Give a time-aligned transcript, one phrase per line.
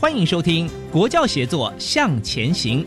[0.00, 2.82] 欢迎收听《国教协作向前行》。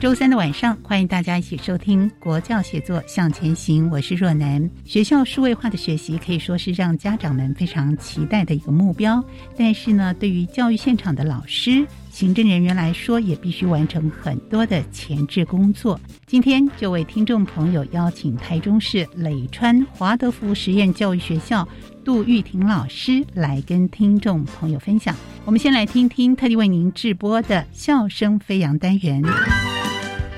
[0.00, 4.70] 周三的晚上，欢迎大家一起收听《国教协作向前行》，我是若楠。
[4.86, 9.22] 学校数位化的学习可以说是让家长们非常期待的一个目标，
[9.58, 11.86] 但是呢，对于教育现场的老师、
[12.20, 15.98] 行政人员来说，也必须完成很多的前置工作。
[16.26, 21.66] 今天就为听众朋友邀请台中市磊川华德福实验教育学校
[22.04, 25.16] 杜玉婷老师来跟听众朋友分享。
[25.46, 29.22] 我们先来听听特地为您直播的笑声飞扬单元。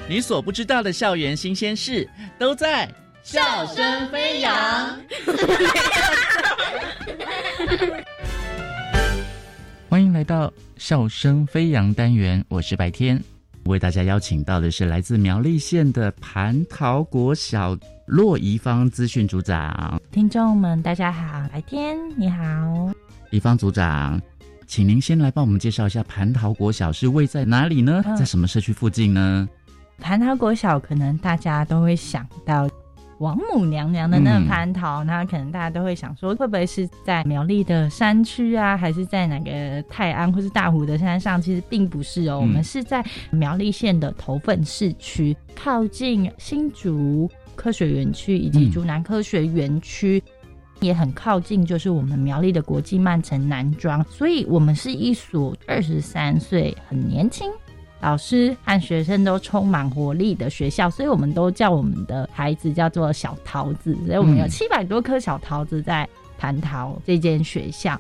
[0.09, 2.89] 你所不知道的校园新鲜事，都在
[3.25, 4.97] 笑声飞扬。
[10.13, 13.19] 来到笑声飞扬单元，我是白天，
[13.65, 19.99] 为大家邀请到的是来自苗栗县的蟠桃国小骆怡芳资讯组长。
[20.11, 22.93] 听众们，大家好，白天你好，
[23.31, 24.21] 怡芳组长，
[24.67, 28.05] 请您先来帮我们介绍一下蟠桃国小是位在哪里呢？
[28.19, 29.49] 在什么社区附近呢？
[30.03, 32.69] 蟠桃国小可能大家都会想到
[33.23, 41.41] 王母娘娘的那个蟠桃，那可能大家都会想说，会不会是在苗栗的山区啊，还是在哪个泰安或是大湖的山上？
[41.41, 50.21] 其实并不是哦，我们是在苗栗县的头份市区，靠近新竹科学园区以及竹南科学园区，
[50.81, 57.49] 也很靠近，就是我们苗栗的国际曼城男装，所以我们是一所二十三岁很年轻。
[58.03, 63.97] 老师和学生都充满活力的学校，所以我们都叫我们的孩子叫做小桃子。
[64.05, 67.97] 所以我们有七百多颗小桃子在蟠桃这间学校，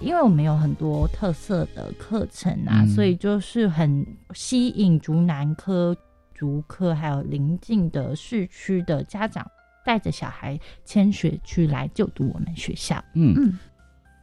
[0.00, 5.94] 因为我们有很多特色的课程啊，所以就是很吸引竹南科、
[6.32, 9.44] 竹科还有邻近的市区的家长
[9.84, 13.02] 带着小孩迁学区来就读我们学校。
[13.14, 13.58] 嗯嗯，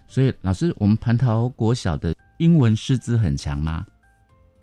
[0.08, 3.86] 所以老师，我们蟠桃国小的英文师资很强吗？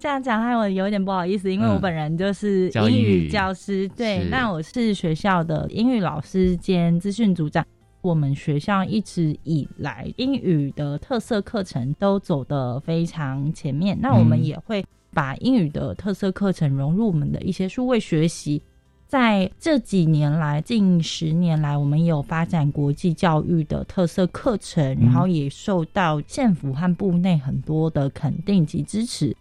[0.06, 7.66] 这样讲害我有点不好意思，因为我本人就是英语教师，对，那我是学校的英语老师兼资讯组长。
[8.02, 18.62] 我们学校一直以来英语的特色课程都走得非常前面，那我们也会把英语的特色课程融入我们的一些数位学习。
[19.08, 29.36] 在这几年来，近十年来，我们有发展国际教育的特色课程，然后也受到县府和部内很多的肯定及支持。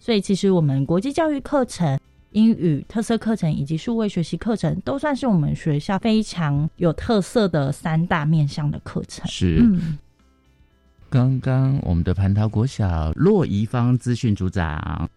[0.00, 2.00] 所以，其实我们国际教育课程、
[2.32, 9.26] 英语特色课程以及数位学习课程，都算是我们学校非常有特色的三大面向的课程。
[9.28, 9.62] 是。
[11.10, 15.10] 刚刚我们的蟠桃国小骆怡芳资讯组长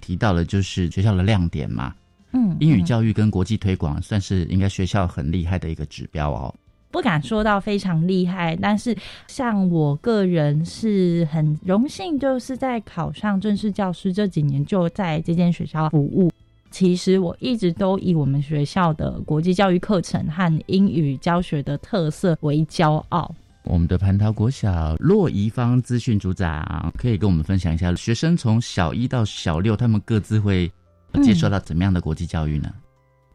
[0.00, 1.94] 提到了，就是学校的亮点嘛。
[2.32, 6.54] 嗯，英语教育跟国际推广算是应该学校很厉害的一个指标哦。
[6.90, 8.96] 不敢说到非常厉害，但是
[9.26, 16.30] 像我个人是很荣幸，就是在考上正式教师这几年就在这间学校服务。
[16.70, 23.34] 其实我一直都以我们学校的国际教育课程和英语教学的特色为骄傲。
[23.64, 30.70] 我们的蟠桃国小骆怡芳资讯组长可以跟我们分享一下，学生从小一到小六，他们各自会
[31.22, 32.72] 接受到怎么样的国际教育呢？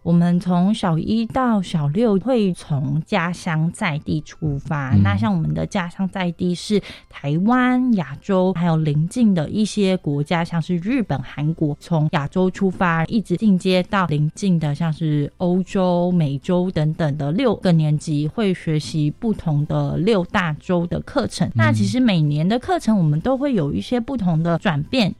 [0.03, 11.73] 我们从小一到小六会从家乡在地出发，那像我们的家乡在地是台湾、亚洲，还有邻近的一些国家，像是日本、韩国。
[11.79, 21.49] 从亚洲出发，一直进阶到邻近的，像是欧洲、美洲等等的六个年级，会学习不同的六大洲的课程。
[21.55, 25.15] 那其实每年的课程，我们都会有一些不同的转变。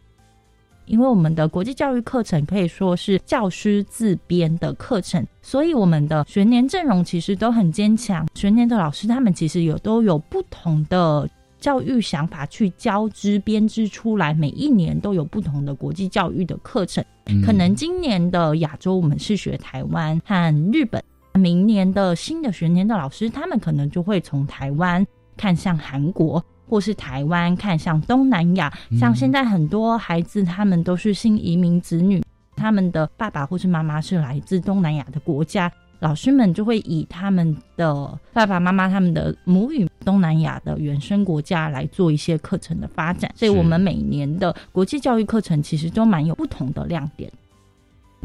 [0.86, 8.28] 因为我们的国际教育课程可以说是教师自编的课程，所以我们的学年阵容其实都很坚强。
[8.36, 17.04] 学年的老师他们其实有都有不同的教育想法去交织编织出来，每一年都有不同的国际教育的课程。
[17.46, 21.02] 可能今年的亚洲我们是学台湾和日本，
[21.34, 25.06] 明年的新的学年的老师他们可能就会从台湾
[25.38, 26.44] 看向韩国。
[26.68, 32.24] 或是台湾看向东南亚，像现在很多孩子，他们都是新移民子女，
[32.56, 47.32] 他们的爸爸或是妈妈是来自东南亚的国家，老师们就会以他们的爸爸妈妈他们的母语东南亚的原生国家来做一些课程的发展，所以我们每年的国际教育课程其实都蛮有不同的亮点。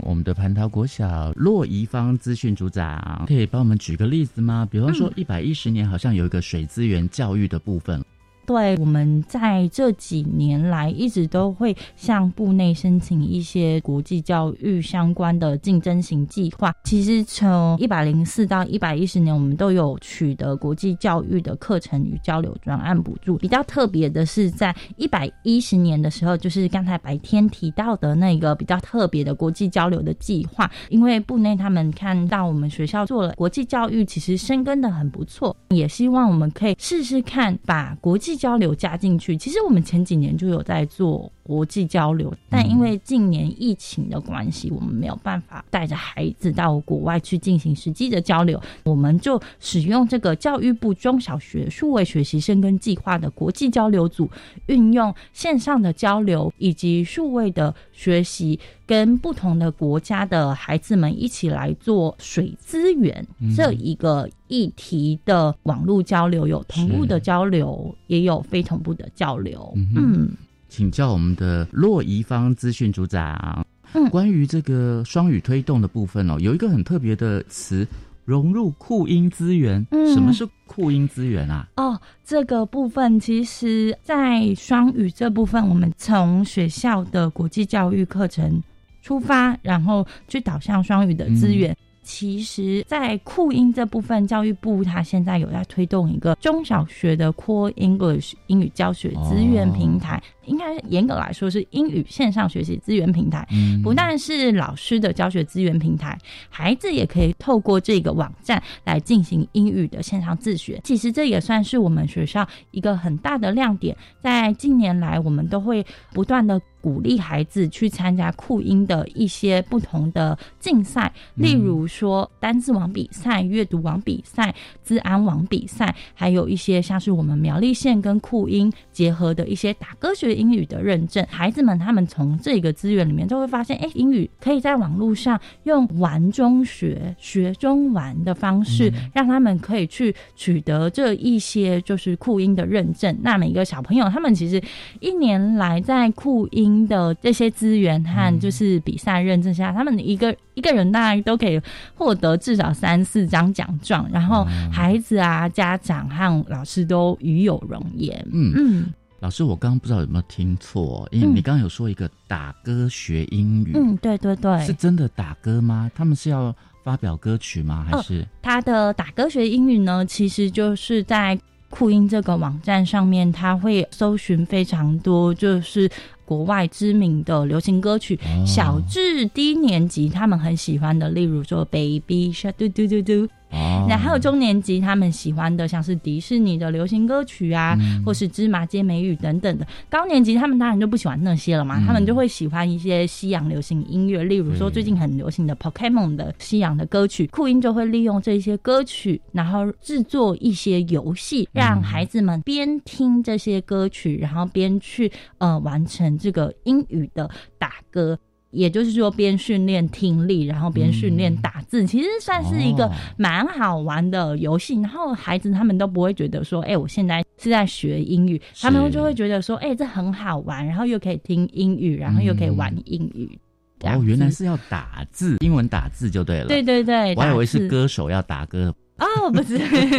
[0.02, 4.66] 我们的蟠桃国小洛怡芳资讯组长可以帮我们举个例子吗？
[4.70, 8.00] 比方说一百一十年好像有一个水资源教育的部分。
[8.48, 16.72] 对，我们在这几年来一直都会向部内申请一些国际教育相关的竞争型计划。
[16.82, 23.36] 其实从一百零四到一百一十年，我们都有取得国际教育的课程与交流专案补助。
[23.36, 38.37] 比较特别的是，在一百一十年的时候，就是刚才白天提到的那个比较特别的国际交流的计划，因为部内他们看到我们学校做了国际教育，其实深耕的很不错，也希望我们可以试试看把国际。
[38.38, 54.30] 交流加进去，其实我们前几年就有在做国际交流，但因为近年疫情的关系，我们没有办法带着孩子到国外去进行实际的交流，我们就使用这个教育部中小学数位学习生根计划的国际交流组，
[54.66, 64.28] 运用线上的交流以及数位的学习，跟不同的国家的孩子们一起来做水资源这一个。
[64.50, 69.70] 议题的网络交流有同步的交流，也有非同步的交流。
[69.94, 70.30] 嗯，
[70.68, 77.86] 请教我们的洛怡芳资讯组长，嗯，关于这个双语推动的部分哦，有一个很特别的词，
[78.24, 79.84] 融入酷音资源。
[79.90, 81.66] 嗯，什么是酷音资源啊？
[81.76, 88.62] 哦，这个部分其实，在双语这部分，我们从学校的国际教育课程
[89.02, 91.74] 出发，然后去导向双语的资源。
[92.08, 100.20] 其实，在酷音这部分，教育部它现在有在推动一个中小学的 Core English 英语教学资源平台。
[100.46, 103.46] 应该严格来说是英语线上学习资源平台，
[103.82, 106.16] 不但是老师的教学资源平台，
[106.48, 110.80] 孩子也可以透过这个网站来进行英语的线上自学。
[110.82, 113.94] 其实这也算是我们学校一个很大的亮点。
[114.22, 115.84] 在近年来，我们都会
[116.14, 116.58] 不断的。
[116.80, 131.26] 鼓励孩子去参加酷音的一些不同的竞赛，例如说单字网比赛、阅读网比赛、自安网比赛，还有一些像是我们苗栗县跟酷音结合的一些打歌学英语的认证。
[131.28, 143.18] 孩子们他们从这个资源里面就会发现，哎，英语可以在网络上用玩中学、学中玩的方式，让他们可以去取得这一些就是酷音的认证。
[143.22, 144.62] 那每个小朋友他们其实
[145.00, 146.67] 一年来在酷音。
[146.88, 151.60] 的这些资源和就是比赛认证下，他们一个一个人大概都可以
[151.94, 158.26] 获得至少三四张奖状，然后孩子啊、家长和老师都与有荣焉。
[158.32, 165.90] 嗯嗯，老师，我刚刚不知道有没有听错，因为你刚刚有说一个打歌学英语，嗯，对对对，是真的打歌吗？
[165.94, 166.54] 他们是要
[166.84, 167.86] 发表歌曲吗？
[167.88, 170.04] 还是他的打歌学英语呢？
[170.06, 171.38] 其实就是在
[171.70, 175.90] 酷音这个网站上面，他会搜寻非常多，就是。
[176.28, 183.28] 国外知名的流行歌曲，小至低年级他们很喜欢的，例如说 Baby Shark，嘟嘟嘟嘟。
[183.50, 189.66] 那还有中年级他们喜欢的，像是迪士尼的流行歌曲啊，或是芝麻街美语等等的。
[189.88, 197.26] 高年级他们当然就不喜欢那些了嘛，他们就会喜欢一些西洋流行音乐，例如说最近很流行的 Pokemon 的西洋的歌曲。
[197.28, 208.18] 酷音就会利用这些歌曲，然后制作一些游戏，让孩子们边听这些歌曲，然后边去呃完成这个英语的打歌。
[208.50, 214.80] 也就是说，边训练听力，然后边训练打字，其实算是一个蛮好玩的游戏。
[214.80, 223.38] 然后孩子他们都不会觉得说，哎，我现在是在学英语，他们就会觉得说，哎，这很好玩，然后又可以听英语，然后又可以玩英语。
[223.82, 226.46] 哦，原来是要打字，英文打字就对了。
[226.46, 228.74] 对对对，我还以为是歌手要打歌。
[228.98, 229.56] 哦，不是，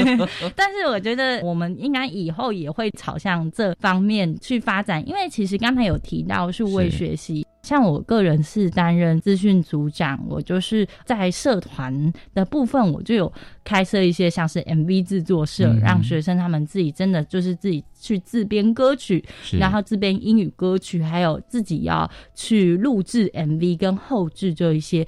[0.57, 13.31] 但是我觉得我们应该以后也会朝向这方面去发展，因为其实刚才有提到数位学习，像我个人是担任资讯组长，我就是在社团的部分，我就有
[13.63, 19.23] 开设一些像是 MV 制作社，让学生他们自己真的就是自己去自编歌曲，
[19.59, 25.05] 然后自编英语歌曲，还有自己要去录制 MV 跟后置这一些。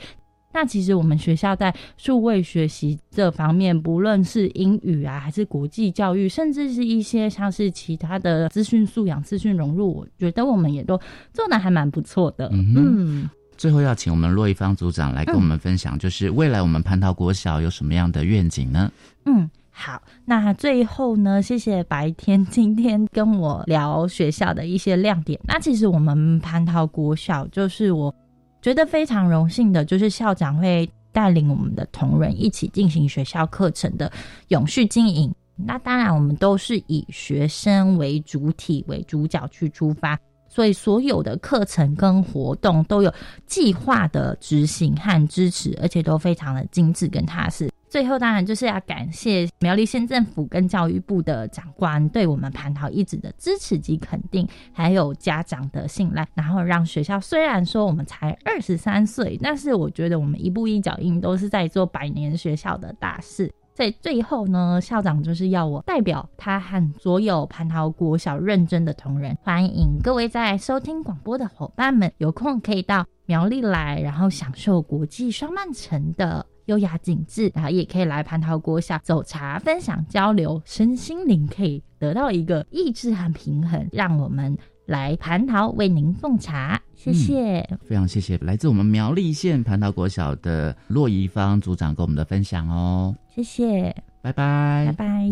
[0.54, 11.00] 那其实我们学校在数位学习这方面，不论是英语啊，还是国际教育，甚至是一些像是其他的资讯素养、资讯融入，我觉得我们也都
[11.34, 12.50] 做的还蛮不错的。
[12.52, 18.92] 嗯，最后要请我们骆一芳组长来跟我们分享，就是未来我们蟠桃国小有什么样的愿景呢？
[19.26, 25.40] 嗯，好，那最后呢，谢谢白天今天跟我聊学校的一些亮点。
[25.48, 28.14] 那其实我们蟠桃国小就是我。
[28.62, 34.12] 觉得非常荣幸的，就是校长会带领我们的同仁一起进行学校课程的
[34.50, 35.34] 永续经营。
[35.56, 43.14] 那当然，我们都是以学生为主体为主角去出发，所以所有的课程跟活动都有
[43.46, 47.70] 计划的执行和支持，而且都非常的精致跟踏实。
[47.92, 63.54] 最后，当然就是要感谢苗栗县政府跟教育部的长官对我们蟠桃一直的支持及肯定，还有家长的信赖，然后让学校虽然说我们才二十三岁，但是我觉得我们一步一脚印都是在做百年学校的大事。
[63.74, 76.46] 在最后呢，校长就是要我代表他和所有蟠桃国小认真的同仁，欢迎各位在收听广播的伙伴们，有空可以到苗栗来，然后享受国际双曼城的。
[76.72, 83.86] 优雅景致，然后也可以来蟠桃国小走茶、分享、交流，身心灵可以得到一个意志和平衡。
[83.92, 95.30] 让我们来蟠桃为您奉茶，谢谢，非常谢谢来自我们苗栗县蟠桃国小的骆怡芳组长跟我们的分享哦，谢谢，拜拜，拜拜，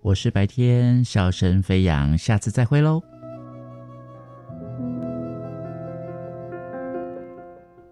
[0.00, 3.02] 我是白天笑声飞扬，下次再会喽。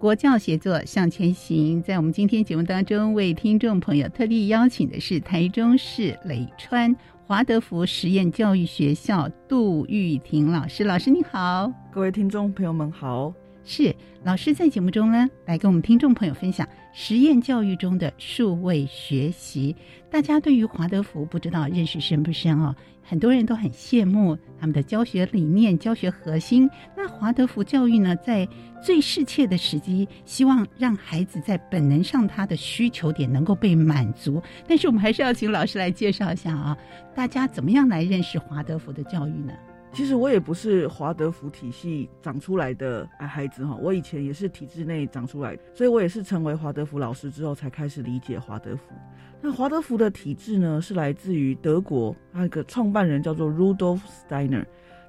[0.05, 6.95] 国教协作向前行，在我们今天节目当中，为听众朋友特地邀请的是台中市雷川
[7.27, 10.85] 华德福实验教育学校杜玉婷老师。
[10.85, 13.33] 老师你好，各位听众朋友们好。
[13.65, 19.75] 是老师在节目中呢，来跟我们听众朋友分享实验教育中的数位学习。
[20.09, 22.75] 大家对于华德福不知道认识深不深哦？
[23.03, 26.71] 很多人都很羡慕他们的教学理念、教学核心。
[26.97, 28.49] 那华德福教育呢，在
[28.83, 34.41] 最适切的时机，希望让孩子在本能上他的需求点能够被满足。
[34.67, 36.79] 但是我们还是要请老师来介绍一下啊，
[37.15, 39.53] 大家怎么样来认识华德福的教育呢？
[39.95, 48.93] 其实我也不是华德福体系长出来的孩子哈，我以前也是体制内长出来的，所以我也是成为华德福老师之后才开始理解华德福。
[49.41, 54.65] 那华德福的体制呢，是来自于德国，那个创办人叫做 Rudolf Steiner。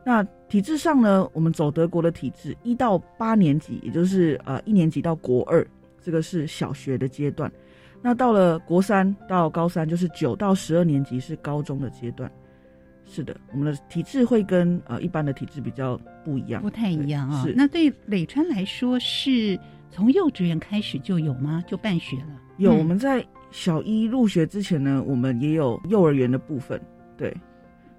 [0.06, 5.66] 那体制上呢，我们走德国的体制，一到八年级，也就是呃一年级到国二，
[6.00, 7.52] 这个是小学的阶段。
[8.04, 12.32] 那到了国三到高三，就是九到十二年级是高中的阶段。
[13.06, 17.44] 是的，我们的体质会跟呃一般的体质比较不一样，不太一样啊。
[17.44, 19.58] 是，那对磊川来说，是
[19.92, 21.64] 从幼稚园开始就有吗？
[21.68, 22.42] 就办学了？
[22.58, 26.82] 有，我们在小一入学之前呢，我们也有幼儿园的部分。
[27.16, 27.32] 对，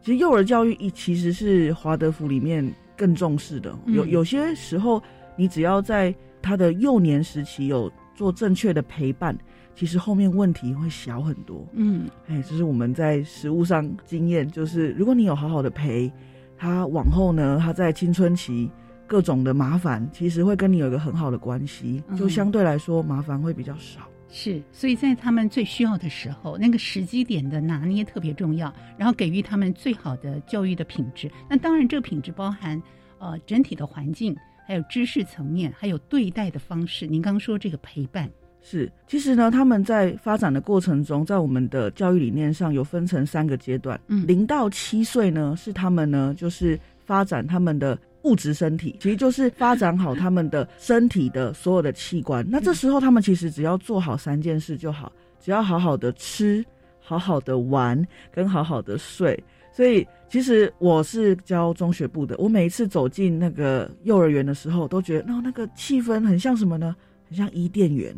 [0.03, 3.79] 其实幼儿教育一其实是华德福里面更重视的。
[3.87, 5.03] 有有些时候，
[5.37, 9.37] 你只要在他的幼年时期有做正确的陪伴。
[9.77, 16.11] 其实后面问题会小很多，嗯，哎，这是我们在实物上经验，就是如果你有好好的陪
[16.57, 18.71] 他，往后呢，他在青春期
[19.07, 24.09] 各种的麻烦，其实会跟你有一个很好的关系，就相对来说麻烦会比较少。
[24.29, 31.31] 是，所以在他们最需要的时候，那个时机点的拿捏特别重要，然后给予他们最好的教育的品质。
[31.51, 32.83] 那当然，这个品质包含
[33.19, 34.35] 呃整体的环境，
[34.67, 37.07] 还有知识层面，还有对待的方式。
[37.07, 38.29] 您刚说这个陪伴。
[38.69, 44.01] 是，其实呢，他们在发展的过程中，在我们的教育理念上有分成三个阶段。
[44.09, 52.45] 嗯，零到七岁呢，是他们呢，就是发展他们的物质身体，其实就是发展好他们的身体的所有的器官。
[52.51, 56.65] 那这时候，他们其实只要做好三件事就好，只要好好的吃，
[56.99, 59.41] 好好的玩，跟好好的睡。
[59.71, 66.97] 所以，其实我是教中学部的，我每一次走进那个幼儿园的时候，都觉得，那那个气氛很像什么呢？
[67.29, 68.13] 很像伊甸园。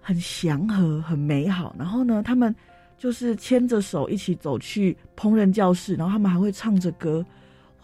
[0.00, 1.74] 很祥和，很美好。
[1.78, 2.54] 然后呢，他们
[2.98, 7.24] 就是牵着手一起走去烹饪教室，然后他们还会唱着歌，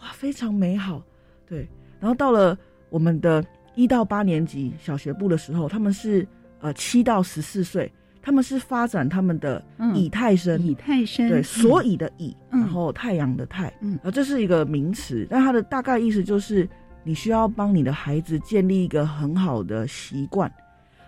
[0.01, 1.03] 哇，非常美好。
[1.47, 1.69] 对。
[1.99, 2.57] 然后到了
[2.89, 6.27] 我们的一到八年级小学部的时候，他们是
[6.61, 9.63] 呃七到十四岁，他们是发展他们的
[9.95, 16.69] 以太生，以太生对，所以的以，然后太阳的太，嗯，啊，这是一个名词，但它的大概意思就是
[17.05, 20.51] 你需要帮你的孩子建立一个很好的习惯，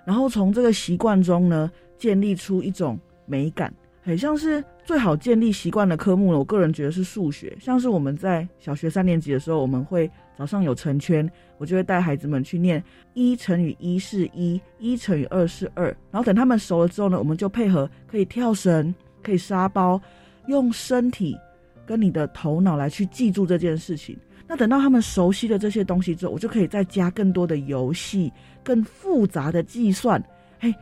[0.04, 3.72] 然后从这个习惯中呢，建立出一种美感。
[4.04, 6.38] 很像是最好建立习惯的科目了。
[6.40, 12.82] 我个人觉得是数学，像是我们在小学三年级的时候，我们会早上有成圈，我就会带孩子们去念
[13.14, 15.84] 一乘以一是一，一乘以二是二。
[16.10, 18.92] 然后等他们熟了之后呢，我们就配合可以跳绳，
[19.22, 20.00] 可以沙包，
[20.48, 21.38] 用身体
[21.86, 24.18] 跟你的头脑来去记住这件事情。
[24.48, 28.32] 那等到他们熟悉了这些东西之后，我就可以再加更多的游戏，
[28.62, 30.22] 更复杂的计算。
[30.58, 30.74] 嘿。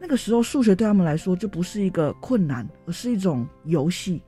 [0.00, 4.22] 那个时候，数学对他们来说就不是一个困难，而是一种游戏，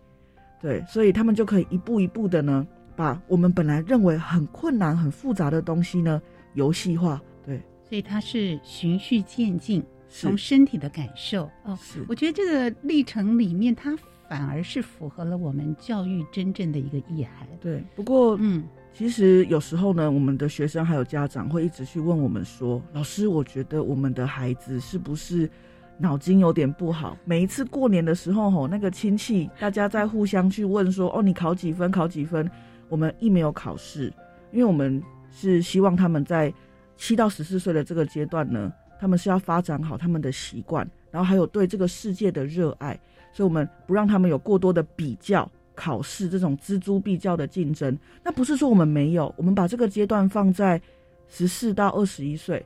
[0.60, 6.20] 对，所以他们就可以一步一步的呢，把我们本来认为很困难、很复杂的东西呢，
[6.54, 7.62] 游戏化，对。
[7.88, 11.78] 所以它是循序渐进，从身体的感受哦。
[11.80, 13.96] 是，我觉得这个历程里面，它
[14.28, 17.46] 反而是符合了我们教育真正的一个意涵。
[17.60, 18.64] 对，不过嗯。
[18.92, 25.48] 其实有时候呢，我们的学生还有家长会一直去问我们说：“老师，我觉得我们的孩子是不是
[25.96, 27.16] 脑筋有点不好？
[27.24, 31.90] 每一次过年的时候，吼，那个亲戚大家在互相去问说：‘哦，你考几分？
[31.90, 32.50] 考几分？’
[32.90, 34.12] 我们一没有考试，
[34.52, 36.52] 因为我们是希望他们在
[36.96, 38.70] 七到十四岁的这个阶段呢，
[39.00, 42.98] 他们是要发展好他们的习惯，然后还有对这个世界的热爱，
[43.32, 50.80] 所以我们不让他们有过多的比较。”考试这种锱铢必较的竞争，那不是说我们没有，我们把这个阶段放在
[51.28, 52.64] 十四到二十一岁，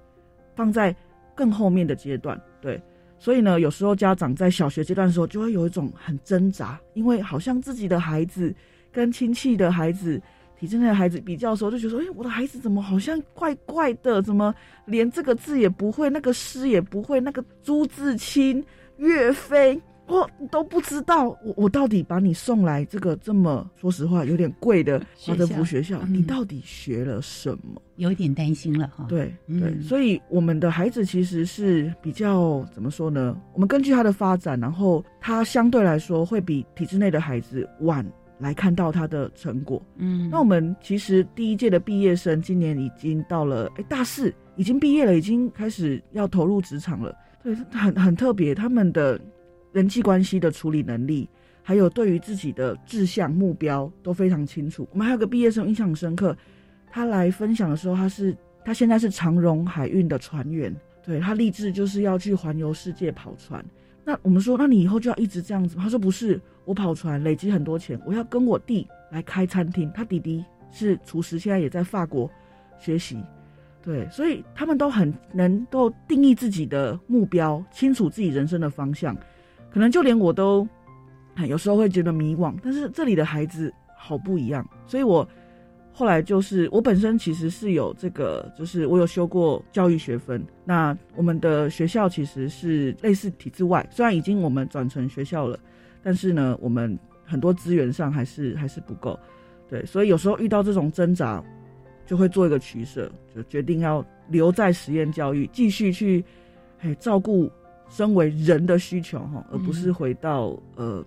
[0.57, 0.95] 放在
[1.35, 2.81] 更后面的阶段，对。
[3.17, 8.55] 所以呢，有时候家长在小学阶段的时候，就会有一种很挣扎，因为好像自己的孩子
[8.93, 10.21] 跟亲戚的孩子、
[10.59, 14.21] 体制内的孩子比较的时候，就觉得说，哎，我的孩子怎么好像怪怪的？
[14.21, 18.63] 怎么连这个字也不会，那个诗也不会，那个朱自清、
[18.99, 19.81] 岳飞。
[20.07, 27.81] 我都不知道，我我到底把你送来这个这么说实话有点贵的华德福学校，你到底学了什么？
[27.97, 29.07] 有一点担心了哈。
[29.09, 33.35] 对对，所以我们的孩子其实是比较怎么说呢？
[33.55, 38.05] 我们根据他的发展，然后他相对来说会比体制内的孩子晚
[38.39, 39.81] 来看到他的成果。
[39.97, 47.17] 嗯，那我们其实第一届的毕业生今年已经到了哎大四，已经毕业了，已经开始要投入职场了。
[47.43, 49.19] 对，很很特别，他们的。
[49.75, 51.29] 人际关系的处理能力，
[51.61, 54.89] 还有对于自己的志向目标都非常清楚。
[54.93, 56.35] 我们还有个毕业生印象很深刻，
[56.91, 58.35] 他来分享的时候，他是
[58.65, 60.73] 他现在是长荣海运的船员，
[61.05, 63.63] 对他立志就是要去环游世界跑船。
[64.05, 65.77] 那我们说，那你以后就要一直这样子？
[65.77, 69.91] 他说不是，我跑船累积很多钱，我要跟我弟来开餐厅。
[69.93, 72.31] 他弟弟是厨师，现在也在法国
[72.79, 73.19] 学习。
[73.83, 79.17] 对，所以他们都很能够定义自己的目标，清楚自己人生的方向。
[79.75, 80.65] 可能就连我都，
[81.49, 82.55] 有时候会觉得迷惘。
[82.63, 85.29] 但是这里的孩子好不一样，所以我
[85.93, 90.41] 后来就是我本身其实是有这个，就是我有修过教育学分。
[90.65, 95.59] 那我们的学校其实是类似体制外，虽然已经我们转成学校了，
[96.05, 99.19] 但是呢，我们很多资源上还是还是不够。
[99.69, 101.43] 对，所以有时候遇到这种挣扎，
[102.07, 106.25] 就会做一个取舍，就决定要留在实验教育，继续去
[106.79, 107.51] 哎照顾。
[107.95, 111.05] 身为人的需求哈，而不是回到呃，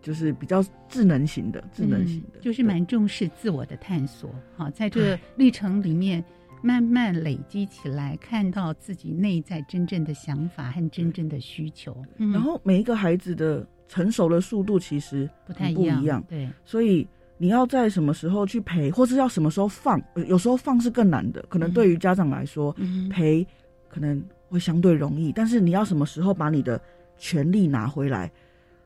[0.00, 6.24] 就是比较智能型的，智能型的，就是蛮重视自我的探索哈，在这个历程里面
[6.62, 11.94] 慢慢累积起来，看到自己内在真正的想法和真正的需求。
[12.16, 22.74] 然后每一个孩子的成熟的速度其实不太不一样，对，所以你要在什么时候去陪，或是要什么时候放，有时候放是更难的，可能对于家长来说，
[23.10, 23.46] 陪
[23.86, 24.24] 可能。
[24.52, 26.78] 会相对容易，但是你要什么时候把你的
[27.16, 28.30] 权利拿回来，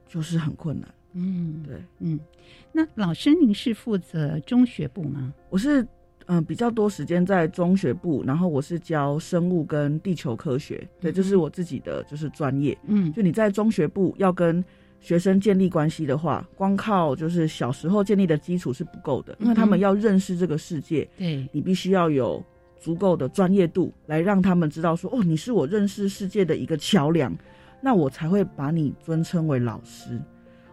[0.09, 0.89] 就是很困难。
[1.15, 2.21] 嗯，对，嗯，
[2.71, 5.35] 那老师您是负责中学部吗？
[5.51, 5.85] 我是
[6.27, 12.79] 嗯比较多时间在中学部，然后我是教生物跟地球科学，对，这是我自己的就是专业。
[12.87, 14.65] 嗯，就你在中学部要跟
[15.01, 22.45] 学生建立关系的话，光靠就是小时候建立的基础是不够的，因为他们要认识这个世界，对你必须要有。
[22.87, 27.37] 足够的专业度来让他们知道说哦，你是我认识世界的一个桥梁，
[27.81, 30.23] 那我才会把你尊称为老师。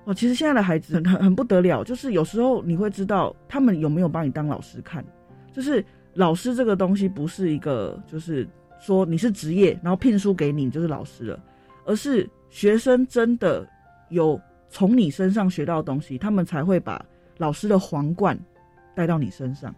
[0.06, 5.04] 哦，其实现在的孩子很很不得了，就是有时候你会知道他们有没有把你当老师看，
[5.52, 8.47] 就是老师这个东西不是一个就是
[8.80, 11.43] 说你是职业，然后聘书给你就是老师了，
[11.84, 13.67] 而是学生真的
[14.10, 17.04] 有从你身上学到东西，他们才会把
[17.39, 18.39] 老师的皇冠
[18.93, 19.73] 带到你身上。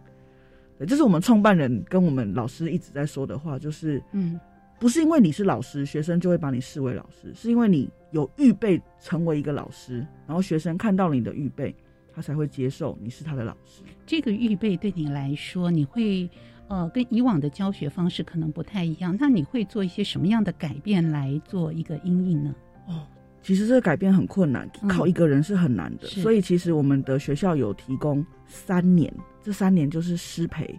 [0.78, 4.38] 对，这是我们创办人跟我们老师一直在说的话，就是嗯，
[4.78, 11.74] 不是因为你是老师，学生就会把你视为老师，是因为你有预备成为一个老师，然后学生看到了你的预备，
[12.14, 13.82] 他才会接受你是他的老师。
[14.06, 16.28] 这个预备对你来说，你会
[16.68, 22.54] 呃跟以往的教学方式可能不太一样，那你会做一些什么样的改变来做一个阴影呢？
[22.88, 23.06] 哦。
[23.42, 26.08] 其实这个改变很困难，靠一个人是很难的。
[26.08, 29.12] 所以其实我们的学校有提供三年，
[29.46, 30.76] 这三年就是师培。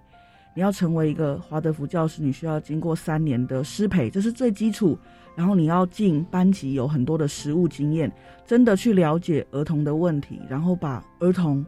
[0.53, 4.99] 你要成为一个华德福教师，你需要经过三年的师培，这是最基础。
[5.37, 8.11] 然后你要进班级，有很多的实务经验，
[8.45, 11.65] 真的去了解儿童的问题，然后把儿童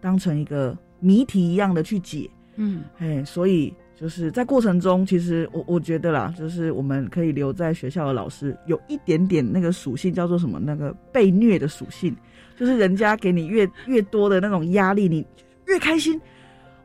[0.00, 2.28] 当成一个谜题一样的去解。
[2.56, 3.72] 嗯，哎，所以。
[4.00, 10.58] 就是在过程中，其实我我觉得啦，就是我们可以留在学校的老师有一点点那个属性，叫做什么？
[10.58, 12.16] 那个被虐的属性，
[12.56, 15.22] 就是人家给你越越多的那种压力，你
[15.66, 16.18] 越开心。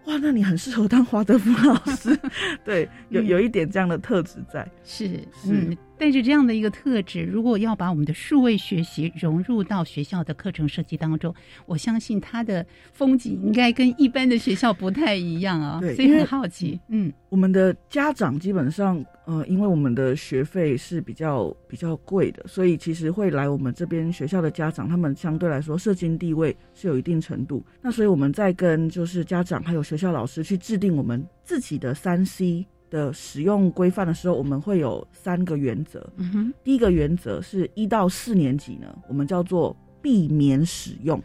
[0.06, 2.18] 哇，那你很适合当华德福老师，
[2.64, 5.08] 对，有有一点这样的特质在，是
[5.44, 5.76] 是。
[5.98, 11.34] 带着这样的一个特质，如果要把我们的数位学习融入到学校的课程设计当中，
[11.66, 15.80] 我相信它的风景应该跟一般的学校不太一样啊。
[15.80, 16.80] 对，所以很好奇。
[16.90, 27.66] 嗯，我们的家长基本上，呃，因为我们的学费是比较比较贵的，所以其实会来我们这边学校的家长，他们相对来说社经地位是有一定程度。
[27.82, 32.66] 那所以我们在跟就是家长还有学校老师去制定我们自己的三 C。
[32.90, 36.08] 的使用规范的时候，我们会有三个原则。
[36.18, 41.22] 嗯哼，第一个原则是一到四年级呢，我们叫做避免使用，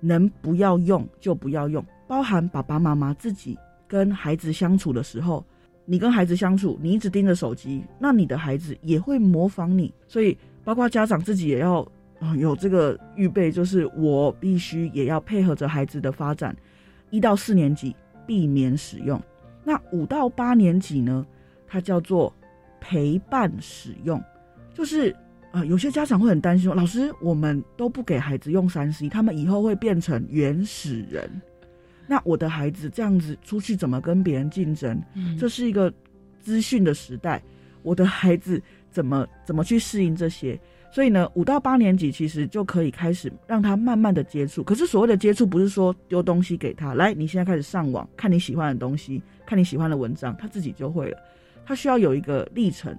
[0.00, 3.56] 能不要用就不要用，包含爸爸妈妈自己
[3.86, 5.44] 跟孩子相处的时候，
[5.84, 9.92] 你跟孩子相处，你一直盯着手机，那你的孩子也会模仿你。
[10.06, 11.86] 所以，包括家长自己也要
[12.36, 16.54] 有这个预备，就是我必须也要配合着孩子的发展，
[17.10, 17.94] 一到四年级
[18.26, 19.18] 避免使用。
[19.68, 21.26] 那五到八年级呢？
[21.66, 22.34] 它叫做
[22.80, 24.18] 陪伴使用，
[24.72, 25.14] 就是
[25.52, 31.30] 呃，有些家长会很担心说，老师，我们都不给孩子用三 C，他们以后会变成原始人。
[32.06, 34.98] 那我的孩子这样子出去怎么跟别人竞争？
[35.38, 35.92] 这是一个
[36.40, 37.42] 资讯的时代，
[37.82, 40.58] 我的孩子怎么怎么去适应这些？
[40.90, 44.62] 所以呢，五到八年级其实就可以开始让他慢慢的接触。
[44.62, 51.18] 可是所谓的接触，不是说丢东西给他，来，你现在开始上网看你喜欢的东西，看你喜欢的文章，他自己就会了。
[51.66, 52.96] 他需要有一个历程，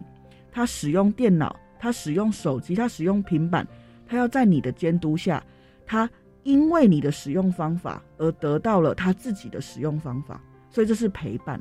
[0.52, 3.68] 他使用电脑，他使用手机，他使用平板，
[4.08, 5.44] 他要在你的监督下，
[5.86, 6.08] 他
[6.44, 10.40] 因为你的使用方法而得到了他自己的使用方法。
[10.70, 11.60] 所以这是陪伴。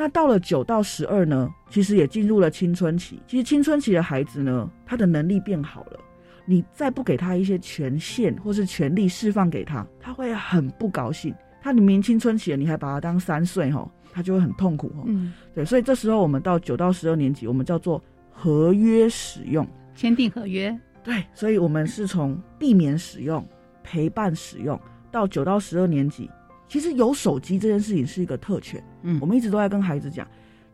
[0.00, 3.20] 那到了九到十二呢，其实也进入了青春期。
[3.26, 6.00] 其实青春期的孩子呢，他的能力变好了，
[6.46, 11.34] 你再不给他一些权限或是权力释放给他，他会很不高兴。
[11.60, 15.02] 他明明青春期了，你还把他当三岁哈，他就会很痛苦哈。
[15.04, 20.74] 嗯，对，所以这时候我们到九到十二年级，我们叫做合约使用，签订合约。
[21.04, 23.46] 对，所以我们是从避免使用、
[23.82, 26.30] 陪伴使用到九到十二年级。
[26.70, 30.24] 其实有手机这件事情是一个特权，嗯，我们一直都在跟孩子讲，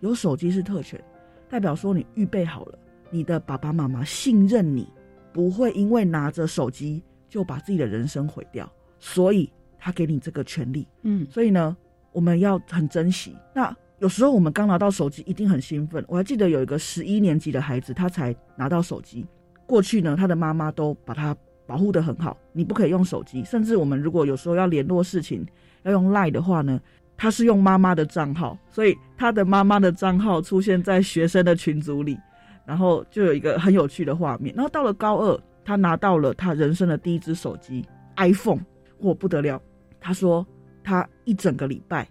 [0.00, 1.02] 有手机是特权，
[1.48, 2.78] 代表说你预备好了，
[3.10, 4.86] 你的爸爸妈妈信任你，
[5.32, 11.74] 不会因为拿着手机就把自己的人生毁掉，所以他给你这个权利，嗯，所以呢，
[12.12, 13.34] 我们要很珍惜。
[13.54, 16.04] 那有时候我们刚拿到手机，一定很兴奋。
[16.08, 19.24] 我还记得有一个十一年级的孩子，他才拿到手机，
[19.64, 21.34] 过去呢，他的妈妈都把他
[21.66, 25.42] 保护的很好，你不可以用手机，甚至我们如果有时候要联络事情。
[25.86, 26.80] 要用赖的话呢，
[27.16, 32.18] 他是用妈妈的账号，所以他的妈妈的账号出现在学生的群组里，
[32.66, 34.54] 然后就有一个很有趣的画面。
[34.54, 38.60] 然后到了高二，他拿到了他人生的第一只手机 iPhone，
[38.98, 39.62] 我不得了。
[40.00, 40.44] 他说
[40.82, 42.06] 他一整个礼拜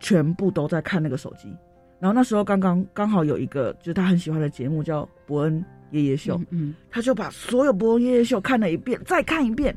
[0.00, 1.48] 全部都在看那个手机。
[2.00, 9.76] 然后那时候刚刚刚好有一个就是他很喜欢的节目叫伯恩爷爷秀，嗯，他就把所有伯恩爷爷秀看了一遍，再看一遍。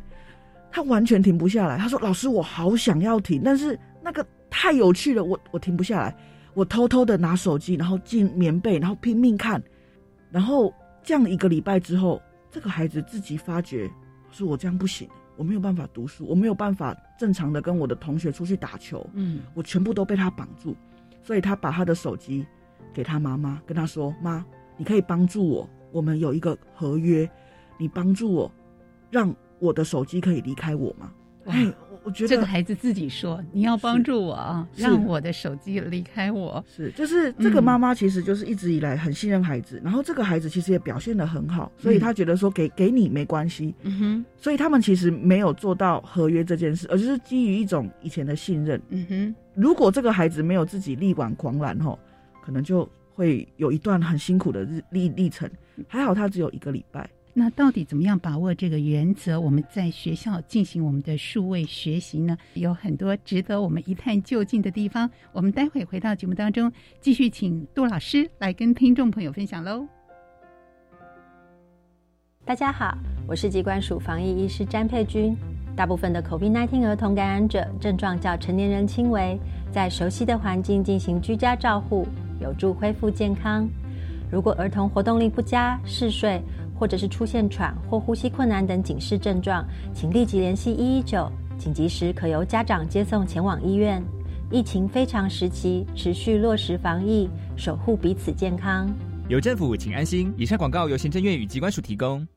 [0.74, 1.78] 他完全停不下来。
[1.78, 6.16] 他说：“老师，我好想要停，但是那个太有趣了，我我停不下来。
[6.56, 9.62] 我偷偷的拿手机，然后进棉被，然后拼命看。
[10.32, 13.88] 然后这样一个礼拜之后，这个孩子自己发觉，
[14.32, 15.08] 说我这样不行，
[15.38, 19.08] 我没有办法读书，我没有办法正常的跟我的同学出去打球。
[19.14, 20.76] 嗯，我全部都被他绑住，
[21.22, 22.44] 所以他把他的手机
[22.92, 24.44] 给他妈妈，跟他说：妈，
[24.76, 27.30] 你可以帮助我，我们有一个合约，
[27.78, 28.52] 你帮助我，
[29.12, 29.32] 让。”
[29.64, 31.10] 我的手机可以离开我吗？
[31.46, 31.74] 哎，
[32.04, 43.74] 我觉得这个孩子自己说：“你要帮助我啊，让我的手机离开我。”是，就是这个妈妈其实就是一直以来很信任孩子，然后这个孩子其实也表现的很好，所以他觉得说给给你没关系。
[43.84, 48.82] 嗯哼，所以他们其实没有做到合约这件事，而就是基于一种以前的信任。
[48.90, 51.98] 嗯哼，如果这个孩子没有自己力挽狂澜，吼，
[52.42, 55.50] 可能就会有一段很辛苦的日历历程。
[55.88, 57.10] 还好他只有一个礼拜。
[57.36, 59.40] 那到底怎么样把握这个原则？
[59.40, 62.38] 我们在学校进行我们的数位学习呢？
[62.54, 65.10] 有很多值得我们一探究竟的地方。
[65.32, 69.88] 我们待会回到节目当中，继续请杜老师来跟听众朋友分享喽。
[72.46, 72.96] 大家好，
[73.28, 75.36] 我是机关署防疫医师詹佩君。
[75.76, 79.40] 大部分的 COVID-19 儿童感染者症状较成年人轻微，
[79.72, 82.08] 在熟悉的环境进行居家照护，
[82.40, 83.68] 有助恢复健康。
[84.32, 86.42] 如果儿童活动力不佳、嗜睡，
[86.76, 94.04] 或者是出现喘或呼吸困难等警示症状，请立即联系一一九，紧急时可由家长接送前往医院。
[94.52, 98.88] 疫情非常时期，持续落实防疫，守护彼此健康。
[99.30, 100.34] 有政府，请安心。
[100.38, 102.28] 以上广告由行政院与机关署提供。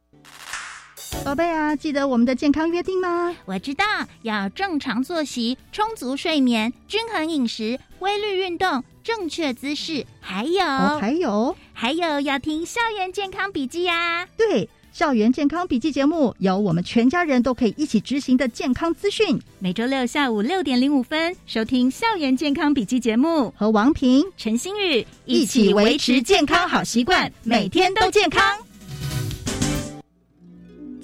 [1.24, 3.34] 宝贝啊，记得我们的健康约定吗？
[3.44, 3.84] 我知道，
[4.22, 10.64] 要正常作息、充足睡眠、均衡饮食、规律运动、正确姿势，还有
[11.00, 14.26] 还有还有要听校园健康笔记呀。
[14.36, 19.36] 对，校园健康笔记节目有我们全家人都可以一起执行的健康资讯。
[19.58, 28.56] 每周六下午六点零五分收听校园健康笔记节目，和王平、陈新宇一起维持健康好习惯，每天都健康。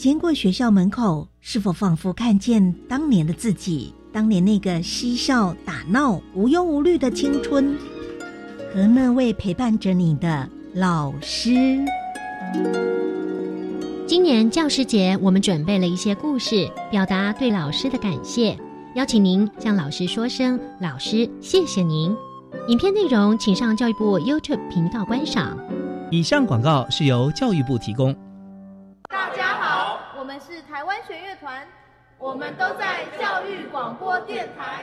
[0.03, 3.95] 经过学校门口，是否仿佛看见当年的自己？
[4.12, 7.79] 当年那个嬉笑打闹、无忧无虑的青春，
[8.75, 11.79] 和那位陪伴着你的老师。
[14.05, 18.59] 今年教师节，我们准备了一些故事，表达对老师的感谢，
[18.97, 22.12] 邀请您向老师说声“老师，谢谢您”。
[22.67, 25.57] 影片内容请上教育部 YouTube 频道观赏。
[26.11, 28.12] 以上广告是由教育部提供。
[30.42, 31.64] 我是台湾弦乐团，
[32.18, 34.83] 我们都在教育广播电台。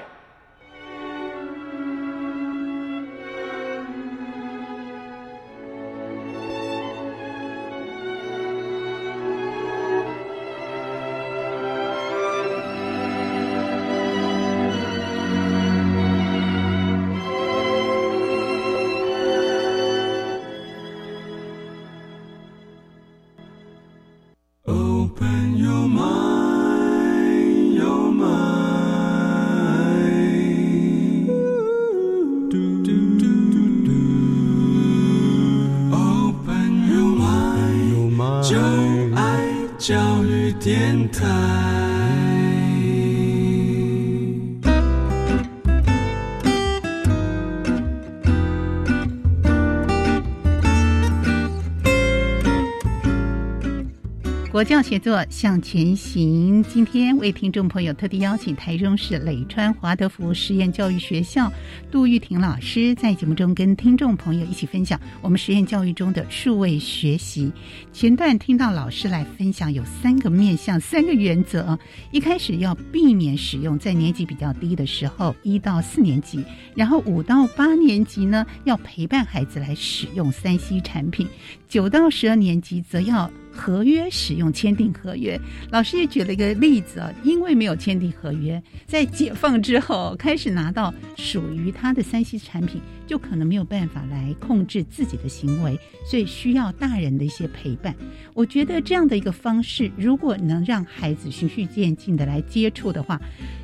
[54.52, 56.64] 国教协作向前行。
[56.64, 61.54] 今天为听众朋友特地邀请台中市累川华德福实验教育学校
[61.92, 67.52] 杜玉婷老师，在节目中跟听众朋友一起分享我们实验教育中的数位学习。
[67.94, 71.78] 前段听到老师来分享有三个面向、三个原则。
[72.10, 81.28] 一开始要避免使用在年级比较低的时候，一到四年级，然后五到八年级呢，要陪伴孩子来使用三 C 产品；
[81.68, 83.30] 九到十二年级则要。
[83.60, 85.38] 合约使用签订合约，
[85.70, 95.78] 老师也举了一个例子啊，因为没有签订合约，在解放之后开始拿到属于他的三 C 产品，就可能没有办法来控制自己的行为，
[96.10, 97.94] 所以需要大人的一些陪伴。
[98.34, 103.20] 我觉得这样的一个方式，如果能让孩子循序渐进的来接触的话，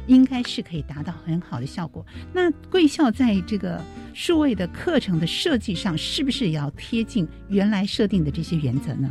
[0.07, 2.05] 应该是可以达到很好的效果。
[2.33, 3.81] 那贵校在这个
[4.13, 9.09] 数位的课程的设计上，是不是也要贴近原来设定的这些原则呢？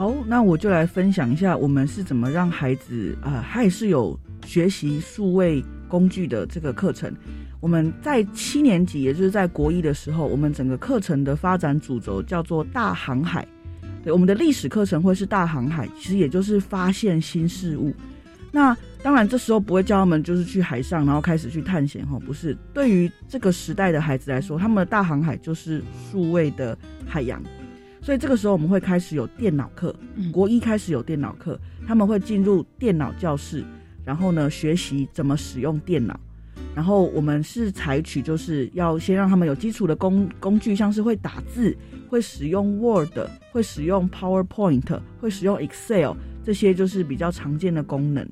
[0.00, 7.14] 好，那我就来分享一下我们是怎么让孩子啊，还是有学习数位工具的这个课程。
[7.60, 13.46] 我们在七年级，也就是在国一的时候，我们整个课程的发展主轴叫做大航海。
[14.02, 17.94] 对，我们的历史课程会是大航海，其实也就是发现新事物。
[18.50, 22.56] 那当然，这时候不会教他们就是去海上，然后开始去探险哈，不是。
[22.72, 26.74] 对于这个时代的孩子来说，他们的大航海就是数位的
[27.06, 27.38] 海洋。
[28.02, 29.94] 所以这个时候我们会开始有电脑课，
[30.32, 33.64] 国一开始有电脑课，他们会进入电脑教室，
[34.04, 36.18] 然后呢学习怎么使用电脑。
[36.74, 41.76] 然后我们是采取就是要先让他们有基础的工工具，像是会打字、
[42.08, 43.18] 会使用 Word、
[43.52, 46.12] 会使用 PowerPoint、会使用 Excel
[46.44, 48.26] 这些就是比较常见的功能。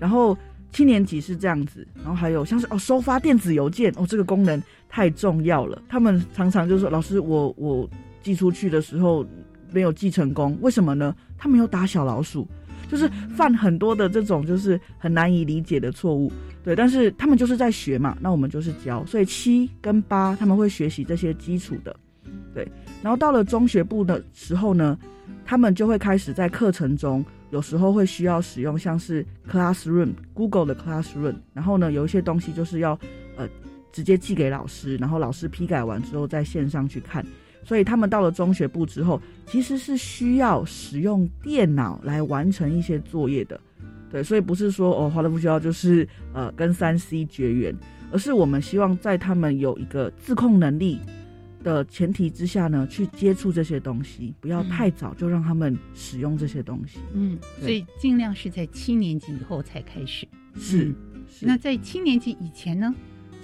[0.00, 0.36] 然后
[0.72, 7.88] 七年级是这样子，然后还有像是哦收发电子邮件哦这个功能太重要了，他们常常就说老师我我。
[8.26, 9.24] 寄出去的时候
[9.70, 11.14] 没有寄成功，为什么呢？
[11.38, 12.44] 他没有打小老鼠，
[12.90, 16.32] 就是犯很多的这种就是很难以理解的错误。
[16.64, 21.94] 对，但是他们就是在学嘛，那我们就是教，所以七跟八他们会学习这些基础的。
[22.52, 22.66] 对，
[23.00, 24.98] 然后到了中学部的时候呢，
[25.44, 32.98] 他们就会开始在课程中，有时候会需要使用像是 Classroom、Google 的 Classroom，然后呢，有一些东西就是要
[33.36, 33.48] 呃
[33.92, 37.24] 直接寄给老师，然后老师批改完之后在线上去看。
[37.66, 43.60] 所以他们到了中学部之后，其实是需要使用电脑来完成一些作业的，
[44.08, 47.76] 对，所以不是说哦，华德福学校就是呃跟三 C 绝缘，
[48.12, 51.00] 而是我们希望在他们有一个自控能力
[51.64, 57.00] 的前提之下呢，去接触这些东西，不要太早就让他们使用这些东西。
[57.14, 60.24] 嗯，所以尽量是在七年级以后才开始。
[60.54, 60.94] 是，
[61.40, 62.94] 那在七年级以前呢？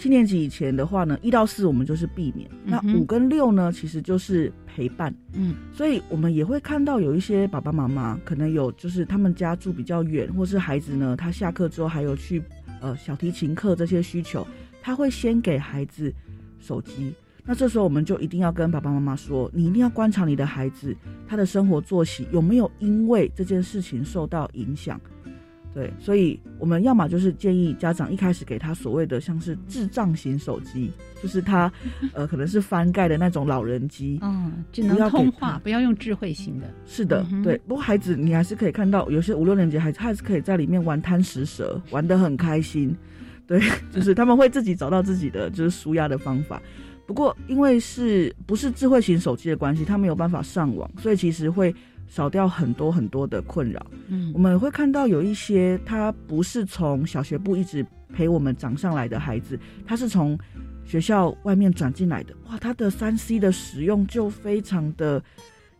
[0.03, 2.51] 七年级以前的话呢，一到四我们就是避免。
[2.65, 5.15] 那五跟六呢，其实就是陪伴。
[5.33, 12.43] 嗯，所以我们也会看到有一些爸爸妈妈可能有，就是他们家住比较远，或是孩子呢，他下课之后还有去
[12.81, 14.45] 呃小提琴课这些需求，
[14.83, 16.13] 他会先给孩子
[16.59, 17.15] 手机。
[17.45, 20.97] 那这时候我们就一定要跟爸爸妈妈说，你一定要观察你的孩子
[21.29, 25.01] 他的生活作息有没有因为这件事情受到影响。
[25.75, 31.73] 对，所以我们要么就是建议家长一开始给他所谓的像是智障型手机，就是他，
[32.13, 36.67] 呃，可能是翻盖的那种老人机，嗯，只能通话，不要用智慧型的。
[36.85, 37.57] 是的，对。
[37.67, 42.95] 不过孩子你还是可以看到，有些五六年级孩子还是可以在里面玩贪食蛇，玩得很开心。
[43.47, 43.59] 对，
[43.91, 46.61] 就是他们会自己找到自己的就是舒压的方法。
[47.07, 51.75] 不过因为是不是智慧型手机的关系，他没有办法上网，所以其实会。
[52.13, 53.87] 少掉很多很多的困扰。
[54.09, 60.39] 嗯，我们会看到有一些他不是从小学部一直陪我们长上来的孩子，他是从
[60.85, 62.35] 学校外面转进来的。
[62.51, 65.23] 哇，他的三 C 的使用就非常的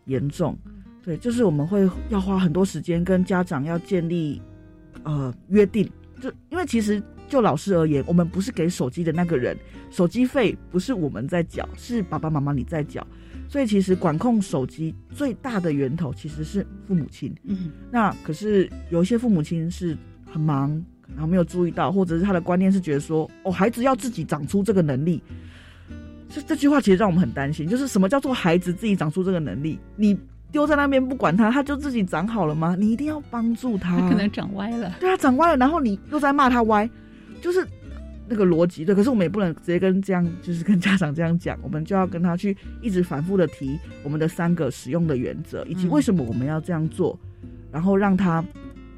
[0.05, 0.57] 严重。
[1.03, 4.41] 对，就是我们会要花很多时间跟家长要建立
[5.03, 5.87] 呃约定。
[6.19, 9.55] 就因为其实就老师而言，我们不是给手机的那个人，
[9.91, 13.05] 手机费不是我们在缴，是爸爸妈妈你在缴。
[13.53, 17.31] 所以其实管控手机最大的源头其实是父母亲。
[17.43, 20.69] 嗯，那可是有一些父母亲是很忙，
[21.11, 25.21] 然后没有注意到，或者是他的观念是觉得说，哦，孩子要自己长出这个能力。
[26.29, 29.77] 这这句话其实让我们很担心，就是什么叫做孩子自己长出这个能力？
[29.95, 30.17] 你
[30.51, 32.75] 丢在那边不管他，他就自己长好了吗？
[32.79, 33.99] 你一定要帮助他。
[33.99, 34.95] 他可能长歪了。
[34.99, 36.89] 对啊，长歪了，然后你又在骂他歪，
[37.39, 37.63] 就是。
[38.27, 47.19] 那个逻辑对，可是我们也不能直接跟这样，就是跟家长这样讲，我们就要跟他去一直反复的提我们的三个使用的原则，以及为什么我们要这样做，
[47.71, 48.43] 然后让他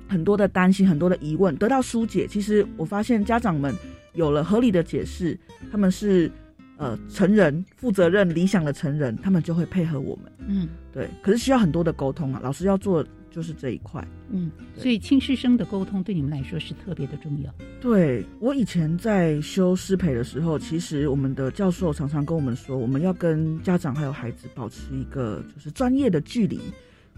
[0.07, 2.27] 很多的担心、很多的疑问得到疏解。
[2.27, 3.73] 其实我发现家长们
[4.13, 5.37] 有了合理的解释，
[5.71, 6.31] 他们是
[6.77, 10.31] 呃成人、负责任、理想的成人，他们就会配合我们。
[10.47, 11.09] 嗯，对。
[11.23, 13.05] 可是需要很多的沟通啊，老师要做。
[13.35, 17.53] 就是这一块，嗯，所以亲师生的沟通对你们来说是特别的重要。
[17.81, 26.61] 对我以前在修师培的时候，其实我们的教授常常跟我们说，我们要跟家长还有孩子保持一个就是专业的距离，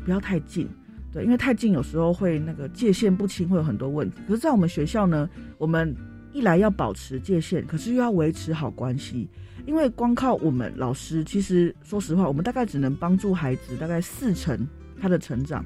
[0.04, 0.68] 不要太近。
[1.14, 4.18] 对，因为太近有时候会那个界限不清，会有很多问题。
[4.28, 5.96] 可是，在我们学校呢，我们
[6.34, 9.30] 一来要保持界限，可是又要维持好关系。
[9.68, 14.68] 因为光靠我们老师，其实说实话，我们大概只能帮助孩子大概四成
[15.00, 15.64] 他的成长。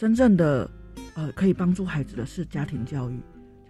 [0.00, 0.66] 真正的，
[1.12, 3.20] 呃，可以帮助孩子的是家庭教育，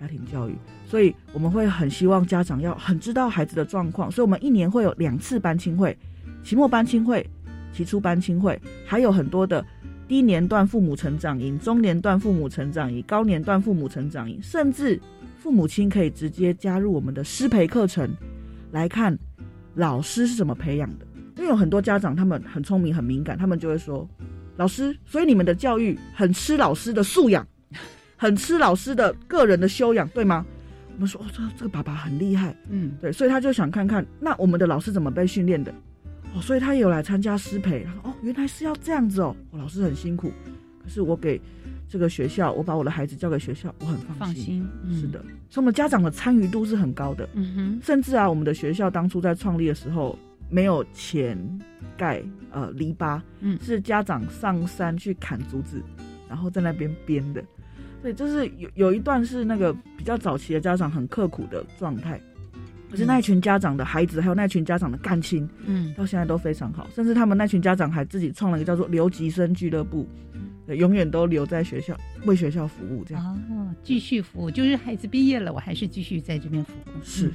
[0.01, 0.57] 家庭教育。
[0.87, 4.09] 所以我们会很希望家长要很知道孩子的状况。
[4.09, 5.99] 所以我们一年会有两次班亲会，
[6.45, 7.29] 期末班亲会、
[7.73, 9.66] 期初班亲会，还有很多的
[10.07, 15.01] 低年段父母成长营、中年段父母成长营、高年段父母成长营，甚至
[15.37, 18.09] 父母亲可以直接加入我们的师培课程，
[18.71, 19.19] 来看
[19.75, 21.05] 老师是怎么培养的。
[21.38, 24.09] 因为有很多家长他们很聪明、很敏感，他们就会说。
[24.61, 27.46] 老师，所以你们的教育很吃老师的素养，
[28.14, 30.44] 很吃老师的个人的修养，对吗？
[30.94, 35.73] 我们说，哦，这这个爸爸很厉害，嗯，对，所以他就想看看，那我们的老师怎么被训练的？
[36.35, 40.31] 哦，所以他也有来参加师培，他说，哦，原来是要这样子哦，老师很辛苦，
[40.85, 41.40] 可是我给
[41.88, 50.18] 这个学校，我把我的孩子交给学校，我很放心，是的，所以我们家长的参与度是很高的，嗯哼，甚至啊，我们的学校当初在创立的时候。
[50.50, 51.38] 没有钱
[51.96, 55.82] 盖呃篱笆，嗯，是家长上山去砍竹子，
[56.28, 57.42] 然后在那边编的，
[58.02, 62.20] 所以就是有有一段是那个比较早期的家长很刻苦的状态，
[62.90, 70.09] 可是那一群家长的孩子还有那群家长的感情，嗯，到现在都非常好，甚至他们那群家长还自己创了一个叫做留级生俱乐部，
[70.77, 73.25] 永远都留在学校为学校服务这样。
[73.51, 77.05] 哦，继续服务，就是孩子毕业了，我还是继续在这边服务。
[77.05, 77.33] 是。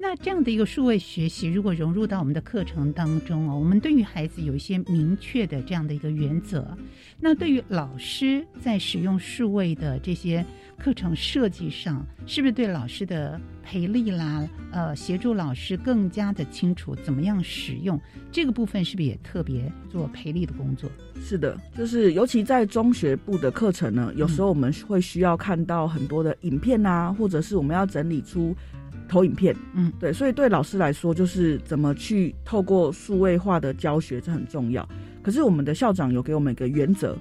[0.00, 6.76] 那这样的一个数位学习，如果融入到我们的课程当中哦，我们对于孩子有一些明确的这样的一个原则。
[7.18, 10.46] 那对于老师在使用数位的这些
[10.78, 18.00] 课程设计上，是不是对老师的培力啦，呃，协助老师更加的清楚怎么样使用
[18.30, 20.88] 这个部分，是不是也特别做培力的工作？
[21.20, 28.54] 是的，就是尤其在中学部的课程呢，有时候我们会需要看到很多的影片啊，或者是我们要整理出。
[29.10, 34.86] 投影片，嗯，对，所以对老师来说，就是怎么去透过数位化的教学，这很重要。
[35.22, 37.16] 可是我们的校长有给我们一个原则，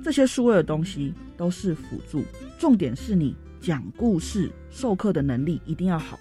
[0.00, 2.22] 这些数位的东西都是辅助，
[2.56, 6.16] 重点是你讲故事、授课的能力一定要好。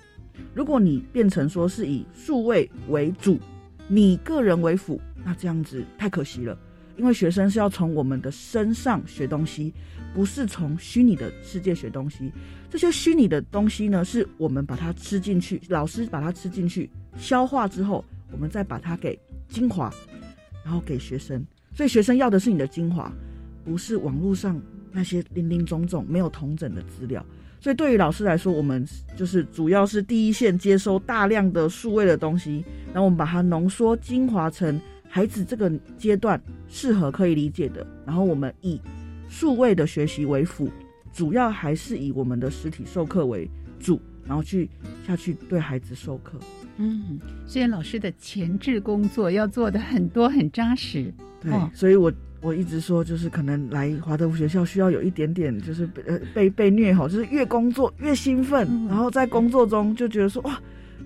[0.56, 3.38] 如果你变成说是以数位为主，
[3.88, 6.58] 你个人为辅，那这样子太可惜了，
[6.98, 9.74] 因为学生是要从我们的身上学东西。
[10.14, 12.32] 不是从虚拟的世界学东西，
[12.72, 19.94] 这些虚拟的东西呢，是我们把它吃进去，老师把它吃进去，消化之后，我们再把它给精华，
[20.64, 21.46] 然后给学生。
[21.72, 23.12] 所以学生要的是你的精华，
[23.64, 24.60] 不是网络上
[24.92, 27.24] 那些零零总总没有同整的资料。
[27.60, 28.84] 所以对于老师来说，我们
[29.16, 38.80] 就是主要是第一线接收大量的数位的东西，然后我们把它浓缩精华成孩子这个阶段适合可以理解的，然后我们以。
[39.30, 40.72] 数位的学习为辅，
[41.12, 43.46] 主要还是以我们的实体授课为
[43.78, 44.70] 主，然后去
[45.06, 46.40] 下去对孩子授课。
[46.78, 51.14] 嗯，所以老师的前置工作要做的很多很扎实。
[51.42, 60.58] 对，所以我我一直说，就是可能来华德福学校需要有一点点，就是呃被被虐吼，就是越工作越兴奋，然后在工作中就觉得说哇，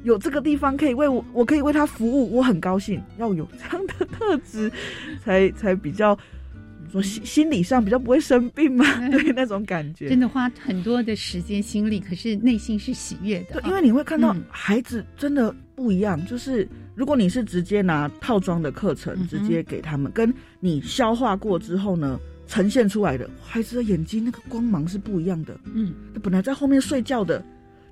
[0.04, 3.02] 有这个地方可以为我，我可以为他服务，我很高兴。
[3.18, 4.72] 要有这样的特质，
[5.24, 6.18] 才才比较。
[6.92, 13.62] 说心心理上比较不会生病嘛， 对那种感觉，真的花很多的时间心力，可是内心是喜悦的。
[13.62, 25.58] 对，因为你会看到孩子真的不一样，就是如果你是直接拿套装的课程直接给他们，跟你消化过之后呢，呈现出来的孩子的眼睛那个光芒是不一样的。
[25.74, 27.42] 嗯，他本来在后面睡觉的，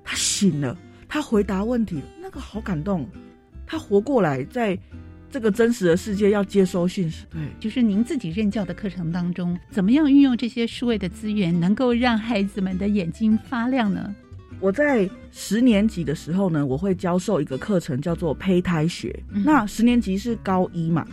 [0.04, 0.76] 他醒了，
[1.10, 3.06] 他回答问题，那个好感动，
[3.66, 4.78] 他活过来在。
[5.32, 14.12] 这个真实的世界要接收讯息，对，就是您自己任教的课程当中，怎么样运用这些数位的资源，能够让孩子们的眼睛发亮呢？
[14.58, 19.16] 我在十年级的时候呢，我会教授一个课程，叫做胚胎学。
[19.44, 21.06] 那十年级是高一嘛？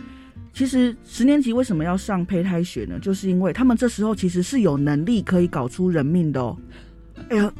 [0.52, 2.98] 其实十年级为什么要上胚胎学呢？
[2.98, 6.58] 就是因为他们这时候其实是有能力可以搞出人命的哦。
[7.30, 7.52] 哎呀，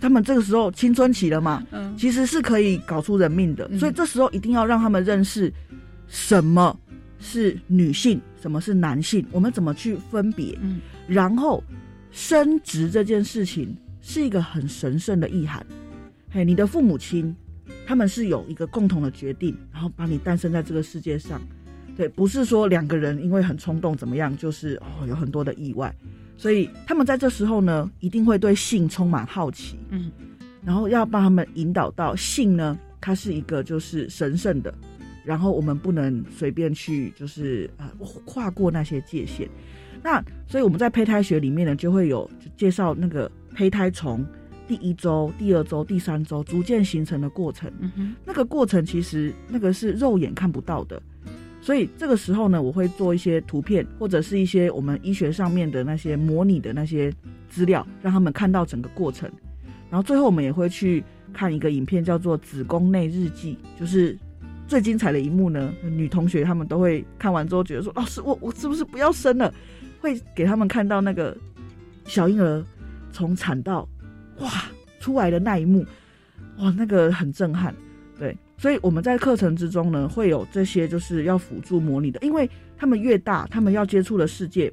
[0.00, 5.52] 他们这个时候青春期了嘛，嗯，其实是可以搞出人命的，所以这时候一定要让他们认识。
[6.08, 6.78] 什么
[7.18, 8.20] 是女性？
[8.40, 9.26] 什么是男性？
[9.32, 10.56] 我们怎么去分别？
[10.62, 11.62] 嗯，然后
[12.12, 15.66] 生殖这件事情是一个很神圣的意涵。
[16.30, 17.34] 嘿，你的父母亲
[17.84, 21.40] 他们是有一个共同的决定，然后把你诞生在这个世界上。
[21.96, 25.92] 对，不是说两个人因为很冲动怎么样，就是哦有很多的意外。
[26.36, 29.78] 所以他们在这时候呢，一定会对性充满好奇。
[29.90, 30.10] 嗯，
[30.62, 34.72] 然后要帮他们引导到性呢，它是一个就是神圣的。
[35.24, 37.90] 然后我们不能随便去，就是呃
[38.24, 39.48] 跨过那些界限。
[40.02, 44.24] 那所以我们在胚胎学里面呢，就会有介绍那个胚胎从
[44.68, 47.68] 第一周、第二周、第三周逐渐形成的过程。
[47.80, 51.02] 嗯哼，那个过程其实那个是肉眼看不到的。
[51.66, 57.12] 所以这个时候呢，我会做一些图片或者是一些我们医学上面的那些模拟的那些
[57.48, 59.28] 资料，让他们看到整个过程。
[59.90, 61.02] 然后最后我们也会去
[61.32, 64.16] 看一个影片，叫做《子宫内日记》，就是。
[64.68, 69.54] 最精彩的一幕呢，女同学她们都会看完之后觉得说：“老师，我我是不是不要生了？”
[70.02, 71.36] 会给他们看到那个
[72.04, 72.64] 小婴儿
[73.12, 73.88] 从产道
[74.40, 74.50] 哇
[74.98, 75.86] 出来的那一幕，
[76.58, 77.72] 哇，那个很震撼。
[78.58, 84.72] 所以我们在课程之中呢，会有这些就是要辅助模拟的，因为他们越大，他们要接触的世界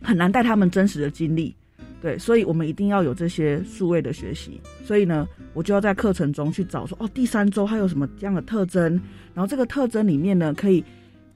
[0.00, 1.54] 很难带他们真实的经历。
[2.00, 4.58] 对，所以我们一定要有这些数位的学习。
[4.86, 8.98] 所以呢，我就要在课程中去找说，哦，第三周它有什么这样的特征？
[9.34, 10.82] 然后这个特征里面呢，可以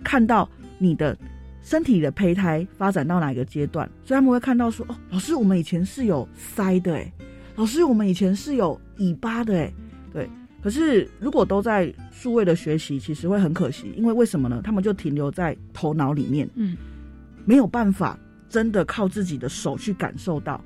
[0.02, 1.14] 看到你的
[1.60, 3.86] 身体的胚胎发展到哪一个阶段。
[4.06, 7.12] 所以他们会看到说，哦，老师，我们以前是有鳃的，诶，
[7.56, 9.74] 老师，我们以前是有尾巴的，诶，
[10.14, 10.26] 对。
[10.64, 14.62] 可是如果都在数位的学习，其实会很可惜，因为为什么呢？
[14.64, 16.76] 他们就停留在头脑里面，嗯，
[17.44, 18.18] 没有办法。
[18.46, 20.62] 真的靠自己的手去感受到，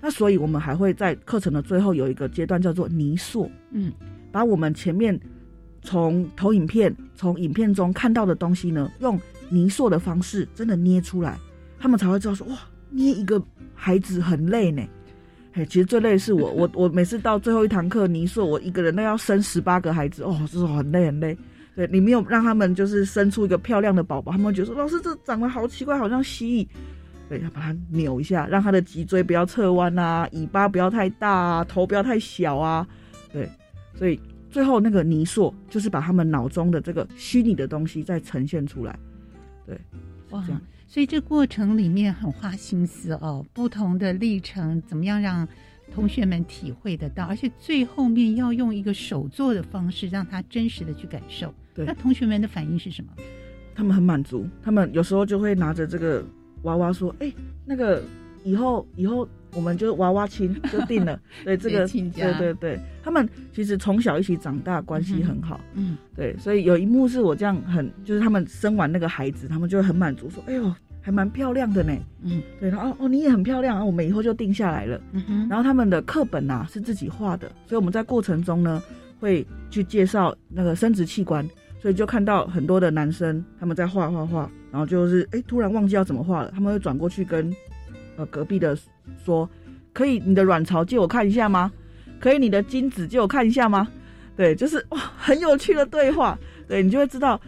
[0.00, 3.92] 那所以我们还会在课程的最后有一个阶段叫做泥塑，嗯，
[4.30, 5.18] 把我们前面
[5.82, 11.36] 从投影片、从影片中看到的东西呢，用泥塑的方式真的捏出来，
[11.80, 12.56] 他们才会知道说哇，
[12.90, 13.42] 捏一个
[13.74, 14.80] 孩子很累呢。
[15.54, 21.36] 嘿，其实最累的是我，我我每次到最后一堂课泥塑，我一个人那要生十八个孩子，哦，这种很累很累。
[21.74, 26.66] 对你没有让他们就是生出一个漂亮的宝宝，他们觉得说老师这长得好奇怪，好像蜥蜴。
[27.28, 32.86] 对，要把它扭一下，让它的脊椎不要侧弯啊，尾巴不要太大啊，头不要太小啊。
[33.32, 33.48] 对，
[33.94, 38.98] 所以最后那个泥塑就是把他们脑中的这个虚拟的东西再呈现出来。
[39.66, 39.78] 对，
[40.30, 40.44] 哇，
[40.92, 45.48] 所以这过程里面很花心思哦，不同的历程怎么样让
[45.90, 51.54] 同学们体会得到，而且最后面要用一个手做的方式，让他真实的去感受。
[51.74, 53.10] 对，那同学们的反应是什么？
[53.74, 56.22] 他们很满足，他们有时候就会拿着这个。
[56.64, 57.32] 娃娃说：“哎，
[57.64, 58.00] 那个
[58.44, 61.18] 以后以后我们就娃娃亲就定了。
[61.44, 65.60] 对这个，对对对，他们其实从小一起长大，关系很好。
[65.74, 71.92] 嗯，对，所以有一幕是我这样很，就是他们生完那个孩子，他们就会很满足，说：哎呦，还蛮漂亮的呢。
[72.22, 75.00] 嗯，对，然后哦你也很漂亮啊，我们以后就定下来了。
[75.12, 78.82] 嗯哼，然后他们的课本呐是自己画的，所以我们在过程中呢
[79.20, 81.48] 会去介绍那个生殖器官。”
[81.82, 87.52] 所以就看到很多的男生他们在画画画，然后就是哎突然忘记要怎么画了，他们会转过去跟
[88.16, 88.76] 呃隔壁的
[89.24, 89.48] 说，
[89.92, 91.70] 可以你的卵巢借我看一下吗？
[92.20, 93.88] 可以你的精子借我看一下吗？
[94.36, 96.38] 对，就是哇很有趣的对话，
[96.68, 97.40] 对你就会知道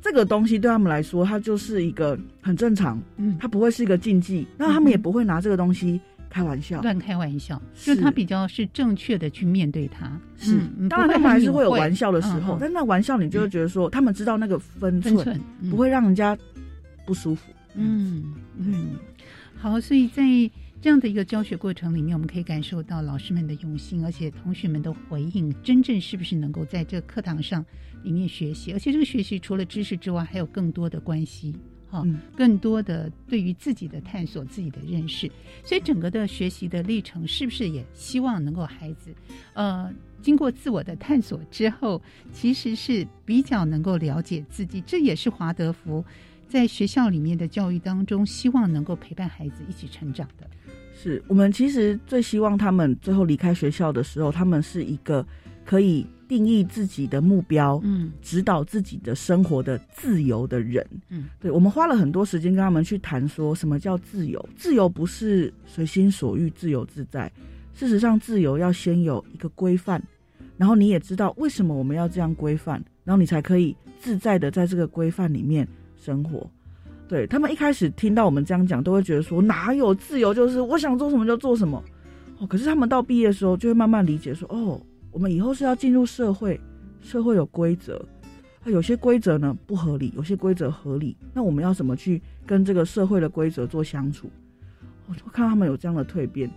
[0.00, 6.00] 这个东西对他们来说，它就是一个很正常，嗯，它不会是一个禁忌，那他们也不会拿这个东西。
[6.30, 10.12] 开玩笑，乱开玩笑，就他比较是正确的去面对他。
[10.36, 10.60] 是，
[10.90, 16.36] 当然他们还是会有玩笑的时候，但那玩笑你就会觉得说，他们知道那个分寸，不会让人家
[17.06, 17.50] 不舒服。
[17.76, 18.90] 嗯嗯，
[19.60, 20.22] 好，所以在
[20.80, 27.64] 这样的一个教学过程里面，我们可以感受到老师们的用心，而且同学们的回应，真正是不是能够在这课堂上
[28.04, 28.72] 里面学习？
[28.72, 31.54] 而且这个学习除了知识之外，还有更多的关系。
[31.90, 32.06] 哈，
[32.36, 35.26] 更多的对于自己的探索、自己的认识，
[35.64, 39.10] 所以整个的学习的历程，是不是也希望能够孩子，
[39.54, 39.90] 呃，
[40.20, 44.82] 经过自我的探索之后，其实是比较能够了解自己。
[44.82, 46.04] 这也是华德福
[46.48, 50.48] 在学校里面的教育当中，希望能够陪伴孩子一起成长的。
[50.94, 55.24] 是我们其实最希望他们最后离开学校的时候，他们是一个
[55.64, 56.06] 可以。
[56.28, 64.48] 定义自己的目标，嗯，指导自己的生活的自由的人，嗯，对，我们花了很多时间跟他们去谈，说什么叫自由？
[64.54, 67.32] 自由不是随心所欲、自由自在。
[67.72, 70.02] 事实上，自由要先有一个规范，
[70.58, 72.74] 然后你也知道为什么我们要这样规范，
[73.04, 75.66] 然后你才可以自在的在这个规范里面
[75.98, 76.48] 生活。
[77.08, 80.32] 对他们一开始听到我们这样讲，都会觉得说哪有自由？
[80.32, 81.82] 就是我想做什么就做什么。
[82.38, 84.80] 哦，可是他们到毕业的时候，就会慢慢理解说，哦。
[85.10, 86.60] 我们以后是要进入社会，
[87.00, 87.96] 社会有规则，
[88.62, 91.16] 啊，有些规则呢不合理，有些规则合理。
[91.32, 94.30] 那我们要怎么去跟这个社会的规则做相处？
[95.08, 96.48] 我看到他们有这样的蜕变，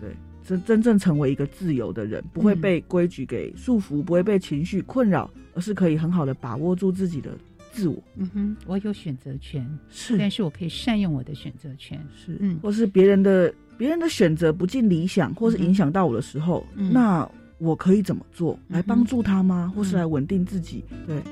[0.00, 7.30] 对，真真正成为一个自由的人，不会被规矩给束缚，不会被情绪困扰，而是可以很好的把握住自己的
[7.74, 8.02] 自我。
[8.16, 17.28] 嗯哼，我有选择权，是，但是我可以善用我的选择权，是，嗯，或是别人的别人的选择不尽理想，或是影响到我的时候，那。
[17.58, 19.72] 我可以怎么做来帮助他吗？
[19.74, 20.84] 或是来稳定自己？
[21.06, 21.22] 对。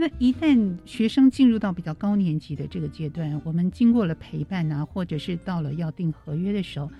[0.00, 6.90] 那一旦学生进入到比较高年级的这个阶段，我们经过了陪伴啊，或者是到了要订合约的时候。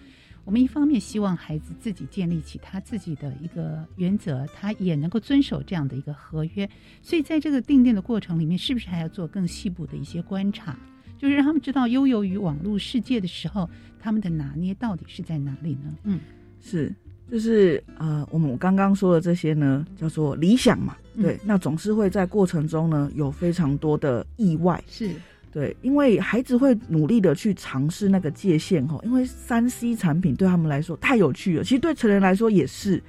[0.45, 6.69] 我们一方面希望孩子自己建立起他自己的一个原则，他也能够遵守这样的一个合约。
[7.01, 10.79] 所以在这个定定的过程里面，是不是还要做更细部的一些观察，
[11.17, 15.97] 就是让他们知道悠游于网络世界的时候，他们的拿捏到底是在哪里呢？
[16.05, 16.21] 嗯，
[16.61, 16.95] 是，
[17.31, 25.11] 就是呃，我们刚刚说的这些呢，叫做理想嘛，对，那总是会在过程中呢有非常多的意外，是。
[25.53, 33.03] 对，因为孩子会努力的去尝试那个界限哈，因为三 C 产品对他们来说太有趣了，其实对成人来说也是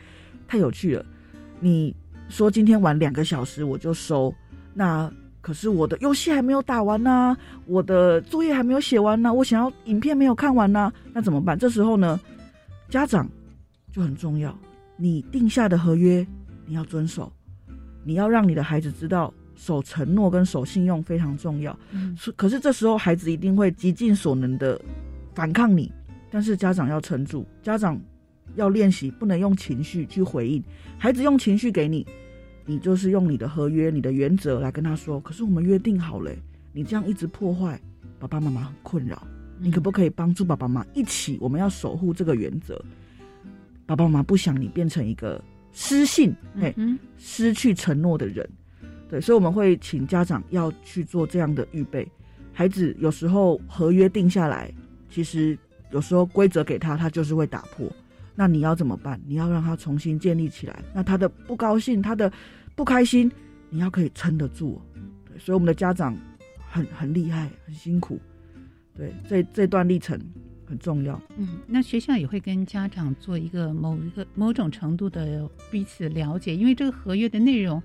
[0.47, 1.05] 太有趣了。
[1.59, 1.95] 你
[2.29, 4.33] 说今天玩两个小时我就收，
[4.73, 11.55] 那可是我的游戏还没有打完呢，我的作业还没有写完呢，我想要影片没有看完呢，那怎么办？
[11.55, 12.19] 这时候呢，
[12.89, 13.29] 家长
[13.91, 14.57] 就很重要，
[14.97, 16.25] 你定下的合约
[16.65, 17.31] 你要遵守，
[18.03, 19.33] 你要让你的孩子知道。
[19.53, 24.81] 守承诺跟守信用非常重要，嗯，可是这时候孩子一定会极尽所能的
[25.35, 25.91] 反抗你，
[26.31, 28.01] 但是家长要撑住，家长
[28.55, 30.63] 要练习不能用情绪去回应，
[30.97, 32.03] 孩子用情绪给你，
[32.65, 36.31] 你就是用你的合约、你的原则来跟他说，可是我们约定好了，
[36.73, 37.79] 你这样一直破坏，
[38.17, 39.21] 爸爸妈妈很困扰，
[39.59, 41.37] 你可不可以帮助爸爸妈妈一起？
[41.39, 42.83] 我们要守护这个原则。
[43.91, 46.73] 爸爸妈妈不想你变成一个失信、哎，
[47.17, 48.49] 失去承诺的人。
[49.09, 52.09] 对，所以我们会请家长要去做这样的预备。
[52.53, 54.73] 孩子有时候合约定下来，
[55.09, 55.57] 其实
[55.91, 57.85] 有时候规则给他，他就是会打破。
[58.33, 59.19] 那你要怎么办？
[59.27, 60.81] 你要让他重新建立起来。
[60.93, 62.31] 那他的不高兴，他的
[62.77, 63.29] 不开心，
[63.69, 64.81] 你要可以撑得住。
[65.27, 66.17] 对，所以我们的家长
[66.69, 68.17] 很很厉害，很辛苦。
[68.95, 70.17] 对，这这段历程
[70.71, 71.21] 很重要。
[71.35, 77.83] 嗯，那学校也会跟家长做一个某一个某种程度的彼此了解，因为这个合约的内容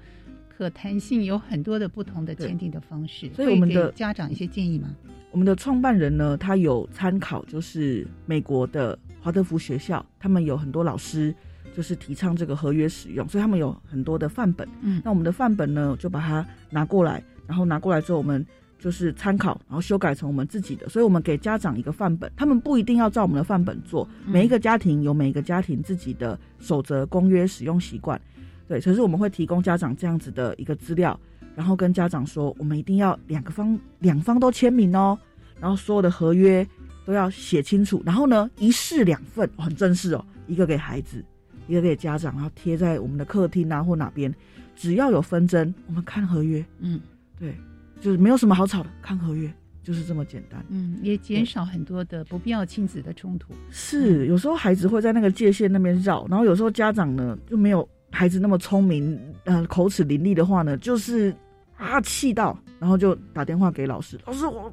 [0.48, 3.28] 可弹性有很多的不同的签订的方式。
[3.34, 4.94] 所以我们的家长一些建议吗？
[5.32, 11.34] 我们的创办人呢，他有参考，就是美国的华德福学校，他们有很多老师
[11.74, 14.66] 就是提倡这个合约使用，所以他们有很多的范本。
[14.80, 18.46] 嗯，那我们的范本呢，就把它拿过来，然后拿过来之后，我们
[18.78, 20.88] 就是参考，然后修改成我们自己的。
[20.88, 28.20] 所以我们给家长一个范本，他们不一定要照我们的范本做，每一个家庭有每一个家庭自己的守则、公约、使用习惯。
[28.68, 31.18] 对，可是我们会提供家长这样子的一个资料。
[31.54, 35.18] 然后跟家长说，我们一定要两个方两方都签名哦，
[35.58, 36.66] 然后所有的合约
[37.06, 38.02] 都要写清楚。
[38.04, 41.24] 然后呢，一式两份，很正式哦，一个给孩子，
[41.66, 44.34] 一个给家长，然后贴在我们的客厅啊或哪边。
[44.74, 46.62] 只要有纷争，我们看合约。
[46.80, 47.00] 嗯，
[47.38, 47.54] 对，
[48.00, 50.64] 就是没有什么好吵的，看合约就是这么简单。
[50.68, 53.52] 嗯，也减少很多的不必要亲子的冲突。
[53.70, 61.34] 是，有时候孩子会在那个界限那边绕，然后有时候家长呢就没有孩子那么聪明，呃，口齿伶俐的话呢，就是。
[61.78, 64.72] 啊，气到，然后就打电话给老师，老师我，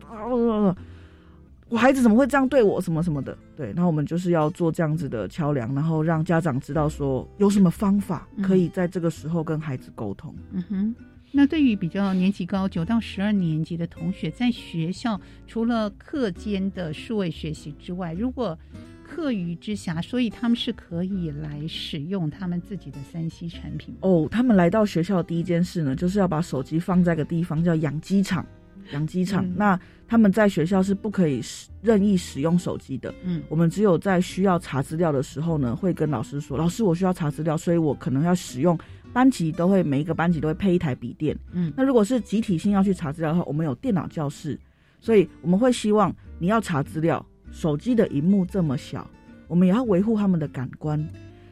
[1.68, 10.34] 我孩子怎么会这样对我，什么什么的，对，然后我们就是要做这样子的桥梁，然后让家长知道说有什么方法可以在这个时候跟孩子沟通。
[10.54, 10.96] 嗯哼，
[11.36, 18.56] 那对于比较年级高九到十二年级的同学，在学校除了课间的数位学习之外，如果
[19.04, 24.28] 课余之下，所以他们是可以来使用他们自己的三 C 产品哦。
[24.30, 28.46] 他们来到学校第一件事呢，就是要把手机放在个地方叫养鸡场。
[28.92, 31.42] 养鸡场，那他们在学校是不可以
[31.82, 33.16] 任意使用手机的。
[33.24, 38.78] 嗯，我们只有在需要查资料的时候呢，会跟老师说：“老师，我需要查资料，所以我可能要使用。”
[39.14, 41.38] 班级都会每一个班级都会配一台笔电。
[41.52, 44.60] 嗯，那如果是集体性要去查资料的话，我们有电脑教室，
[45.00, 47.26] 所以我们会希望你要查资料。
[47.52, 49.08] 手机的荧幕这么小，
[49.48, 51.08] 我们也要维护他们的感官，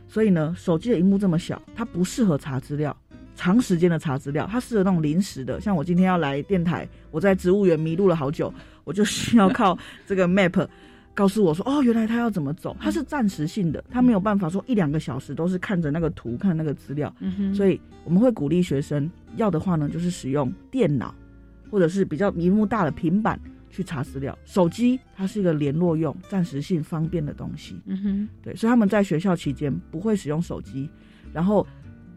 [0.07, 2.97] 所以呢，手机的荧幕这么小，它不适合查资料，
[3.35, 5.61] 长时间的查资料，它适合那种临时的。
[5.61, 8.51] 像我今天要来电台，我在植物园迷路了好久，
[8.83, 10.67] 我就需要靠这个 map
[11.13, 17.13] 告诉我说，哦，原来他要怎么走，他是暂时性的，他没有办法说一两个小时都是看着那个图看那个资料。
[17.53, 21.13] 所以我们会鼓励学生要的话呢，就是使用电脑
[21.69, 23.39] 或者是比较屏幕大的平板。
[23.73, 27.79] 去查资料，手机它是一个联络用、暂时性方便的东西。
[27.85, 30.89] 嗯哼，对，所以他们在学校期间不会使用手机，
[31.31, 31.65] 然后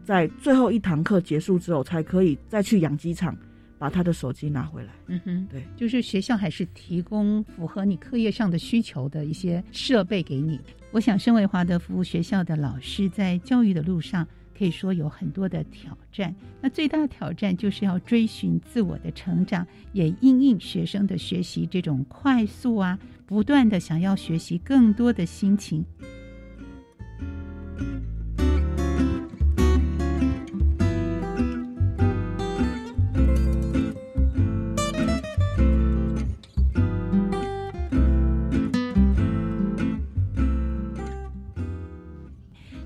[0.03, 3.33] 在最后一堂课结束之后，才可以再去养鸡场
[3.77, 4.93] 把他的手机拿回来。
[5.07, 10.59] 嗯哼，对，就是学校还是提供符合你课业上的需求的一些设备给你。
[10.91, 14.27] 我想，身为华德服务学校的老师，在教育的路上。
[14.57, 25.83] 可以说有很多的挑战，那最大的挑战就是要追寻自我的成长，也应应学生的学习这种快速啊，不断的想要学习更多的心情。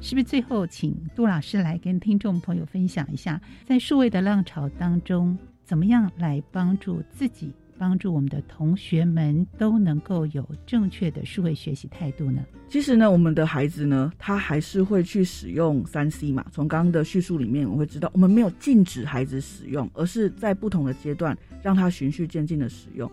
[0.10, 12.44] 是不是最后请杜老师来跟听众朋友分享一下，在数位的浪潮当中，怎么样来帮助自己，帮助我们的同学们都能够有正确的数位学习态度呢？
[12.68, 16.44] 其实呢，我们的孩子呢，他还是会去使用三 C 嘛。
[16.52, 23.08] 从刚刚的叙述里面，我会知道，我们没有禁止孩子使用，而是在不同的阶段让他循序渐进的使用。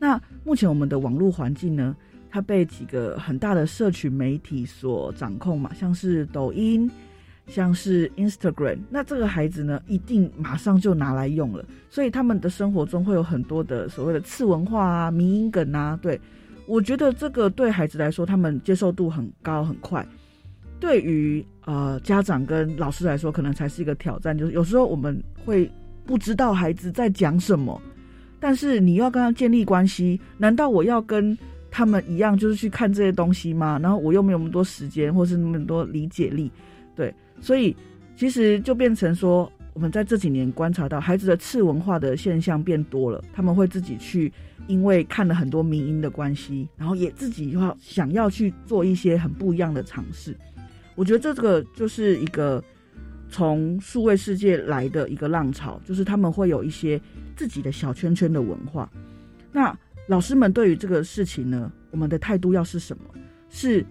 [0.00, 1.94] 那目前我们的网络环境呢？
[2.30, 6.88] 他被几个很大的社群媒体所掌控嘛，像是抖音，
[7.48, 15.98] 像是 Instagram，那这个孩子呢，一定马上就拿来用了，所以他们的生活中会有很多的所谓的次文化啊、迷音梗啊。
[16.00, 16.20] 对
[16.66, 20.06] 我觉得这个对孩子来说，他们接受度很高很快。
[20.78, 25.68] 对于呃家长跟老师来说，可能才是一个挑战，就是有时候我们会
[26.06, 27.82] 不知道孩子在讲什么，
[28.38, 31.36] 但是你要跟他建立关系，难道我要跟？
[31.70, 36.50] 他们一样就是去看这些东西吗，然后我又没有那么多时间，或是那么多理解力，
[36.96, 37.74] 对，所以
[38.16, 44.32] 其实就变成说，我们在这几年观察到，孩子的次文化的现象变多了，他们会自己去，
[44.66, 50.36] 因为看了很多民音的关系，然后也自己要想要去做一些很不一样的尝试。
[50.96, 52.62] 我觉得这个就是一个
[53.30, 57.00] 从数位世界来的一个浪潮，就是他们会有一些
[57.36, 58.90] 自己的小圈圈的文化。
[59.52, 59.74] 那
[60.10, 63.04] 老师们对于这个事情呢，我们的态度要是什么？
[63.48, 63.86] 是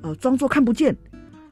[0.00, 0.96] 呃装作看不见，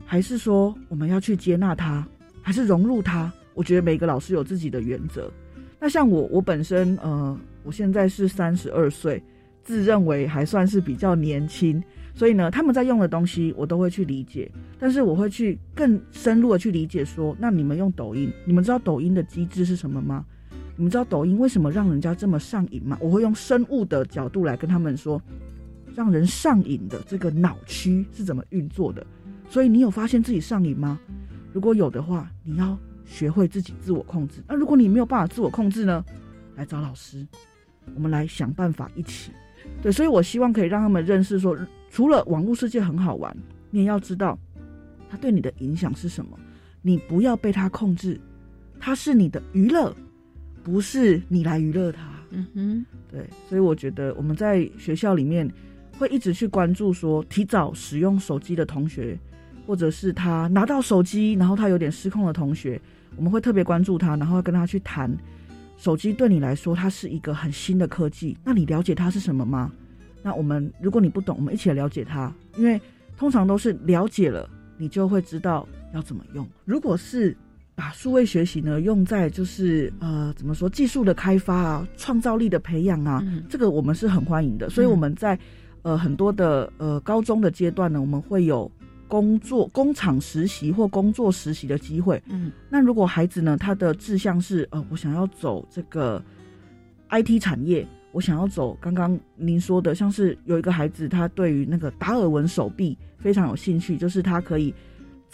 [0.07, 2.03] 还是说我们要去接纳它，
[2.41, 3.31] 还是融入它？
[3.53, 5.31] 我觉得每个老师有自己的原则。
[5.79, 9.23] 那像我，我本身呃，我现在是三十二岁，
[9.62, 11.83] 自认为还算是比较年轻，
[12.14, 20.25] 所以呢，他们在用的东西我都会去理解，但是我会去更深入的去理解说，那你们用抖音，你们知道抖音的机制是什么吗？
[20.77, 22.97] 你们知道抖音为什么让人家这么上瘾吗？
[23.01, 25.20] 我会用生物的角度来跟他们说，
[25.95, 29.07] 让人上瘾的这个脑区是怎么运作的。
[29.49, 31.01] 所以你有发现自己上瘾吗？
[31.53, 32.79] 如果有的话，你要。
[33.09, 34.43] 学会自己自我控制。
[34.49, 36.05] 那如果你没有办法自我控制呢？
[36.57, 37.24] 来找老师，
[37.95, 39.31] 我们来想办法一起。
[39.81, 41.57] 对，所以我希望可以让他们认识说，
[41.89, 43.33] 除了网络世界很好玩，
[43.70, 44.37] 你也要知道
[45.09, 46.37] 它对你的影响是什么。
[46.83, 48.20] 你不要被它控制，
[48.81, 49.95] 它是你的娱乐，
[50.67, 52.01] 不是你来娱乐他。
[52.31, 53.25] 嗯哼，对。
[53.49, 55.49] 所以我觉得我们在学校里面
[55.97, 59.17] 会一直去关注说，提早使用手机的同学，
[59.64, 62.81] 或者是他拿到手机然后他有点失控的同学。
[63.14, 65.17] 我们会特别关注他，然后跟他去谈
[65.79, 68.37] 手机对你来说，它是一个很新的科技。
[68.43, 69.71] 那你了解它是什么吗？
[70.21, 72.81] 那我们如果你不懂，我们一起来了解它，因为
[73.17, 76.45] 通常都是了解了，你就会知道要怎么用。
[76.64, 77.37] 如果是
[77.77, 84.68] 把数位学习呢用在就是呃怎么说技术的开发啊、创造力的培养啊，这个我们是很欢迎的。
[84.68, 85.39] 所以我们在
[85.83, 88.68] 呃很多的呃高中的阶段呢，我们会有。
[89.09, 96.20] 工作工厂实习或工作实习的机会，嗯，那如果孩子呢，他的志向是呃，我想要走这个
[97.11, 104.74] IT 产业，我想要走刚刚您说的，像是有一个孩子，他对于那个达尔文手臂非常有兴趣，就是他可以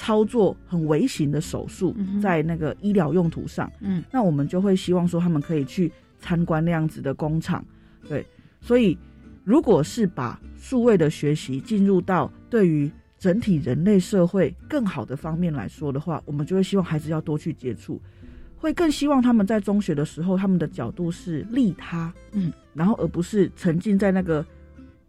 [0.02, 7.64] 操作很微型的手术，在那个医疗用途上，嗯，那我们就会希望说他们可以去参观那样子的工厂，
[8.08, 8.26] 对，
[8.60, 8.98] 所以
[9.44, 18.02] 如果是把数位的学习进入到对于整体人类社会更好的方面来说的话，我们就会希望孩子要多去接触，
[18.56, 24.44] 会更希望他们在中学的时候，他们的角度是利他，嗯，然后而不是沉浸在那个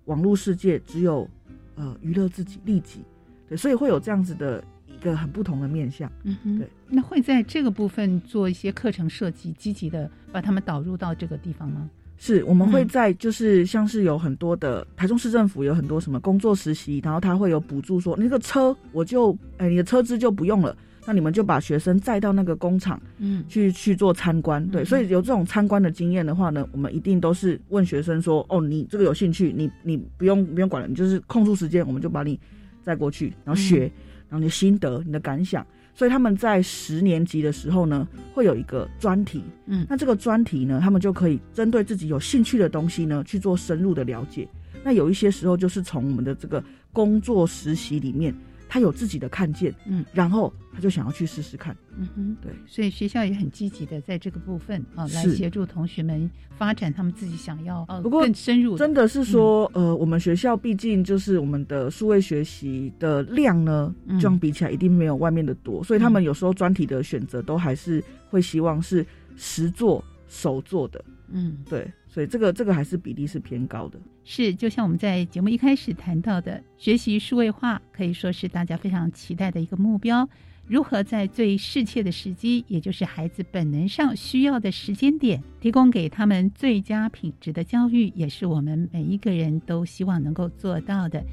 [0.06, 1.28] 网络世界，只有
[1.74, 3.02] 呃娱乐自己利己，
[3.50, 6.68] 对，所以会有这样子的一个很不同的面向，嗯哼，对。
[6.88, 11.90] 那会在这个部分做一些课程设计，积极的把他们导入到这个地方吗？
[12.18, 32.40] 是，我们会在就是像是有很多的台中市政府有很多什么工作实习，然后他会有补助，说那个车我就哎你的车资就不用了，那你们就把学生载到那个工厂，嗯，去去做参观，对，所以有这种参观的经验的话呢，我们一定都是问学生说，哦，你这个有兴趣，你你不用不用管了，你就是空出时间，我们就把你
[32.84, 33.92] 载过去，然后学，
[34.34, 35.64] 然后你的心得、你的感想。
[35.94, 44.50] 所以他们在十年级的时候呢，会有一个专题，嗯，那这个专题呢，他们就可以针对自己有兴趣的东西呢，去做深入的了解。
[44.84, 48.34] 那有一些时候就是从我们的这个工作实习里面。
[48.74, 58.76] 他有自己的看见，嗯，然后他就想要去试试看，嗯哼，对，所以学校也很积极的在这个部分啊，来协助同学们发展他们自己想要呃更深入。
[58.76, 69.06] 真的是说，呃，我们学校毕竟就是我们的数位学习的量呢，这样比起来一定没有外面的多，所以他们有时候专题的选择都还是会希望是
[69.36, 71.88] 实做手做的，嗯，对。
[72.14, 74.00] 所以这个这个还是比例是偏高的。
[74.24, 80.30] 是，就像我们在节目一开始谈到的，学习数位化可以说是大家非常期待的一个目标。
[80.68, 91.24] 如何在最适切的时机，也就是孩子本能上需要的时间点，提供给他们最佳品质的教育，也是我们每一个人都希望能够做到的。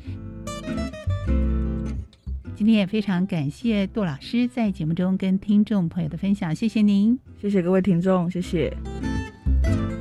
[2.54, 8.74] 今天也非常感谢杜老师在节目中跟听众朋友的分享，谢谢您，谢谢各位听众，谢谢。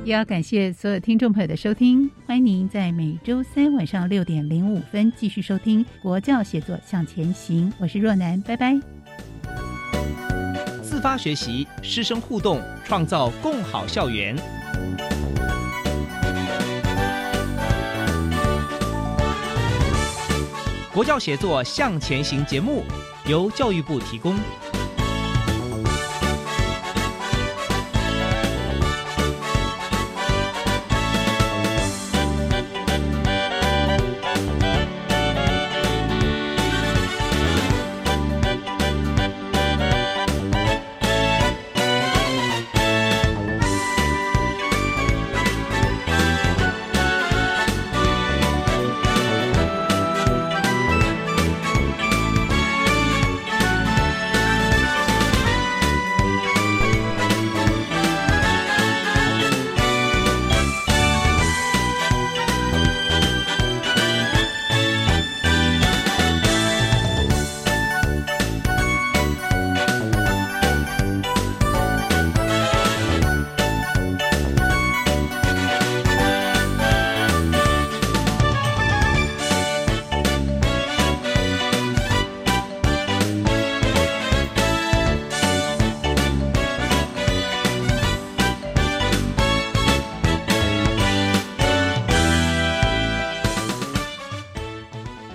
[0.02, 8.80] 也要感谢所有听众朋友的收听，欢迎您在每周三晚上六点零五分继续收听《国教写作向前行》，我是若楠，拜拜。
[10.82, 14.34] 自发学习，师生互动，创造共好校园。
[20.94, 22.84] 国教写作向前行节目
[23.26, 24.34] 由教育部提供。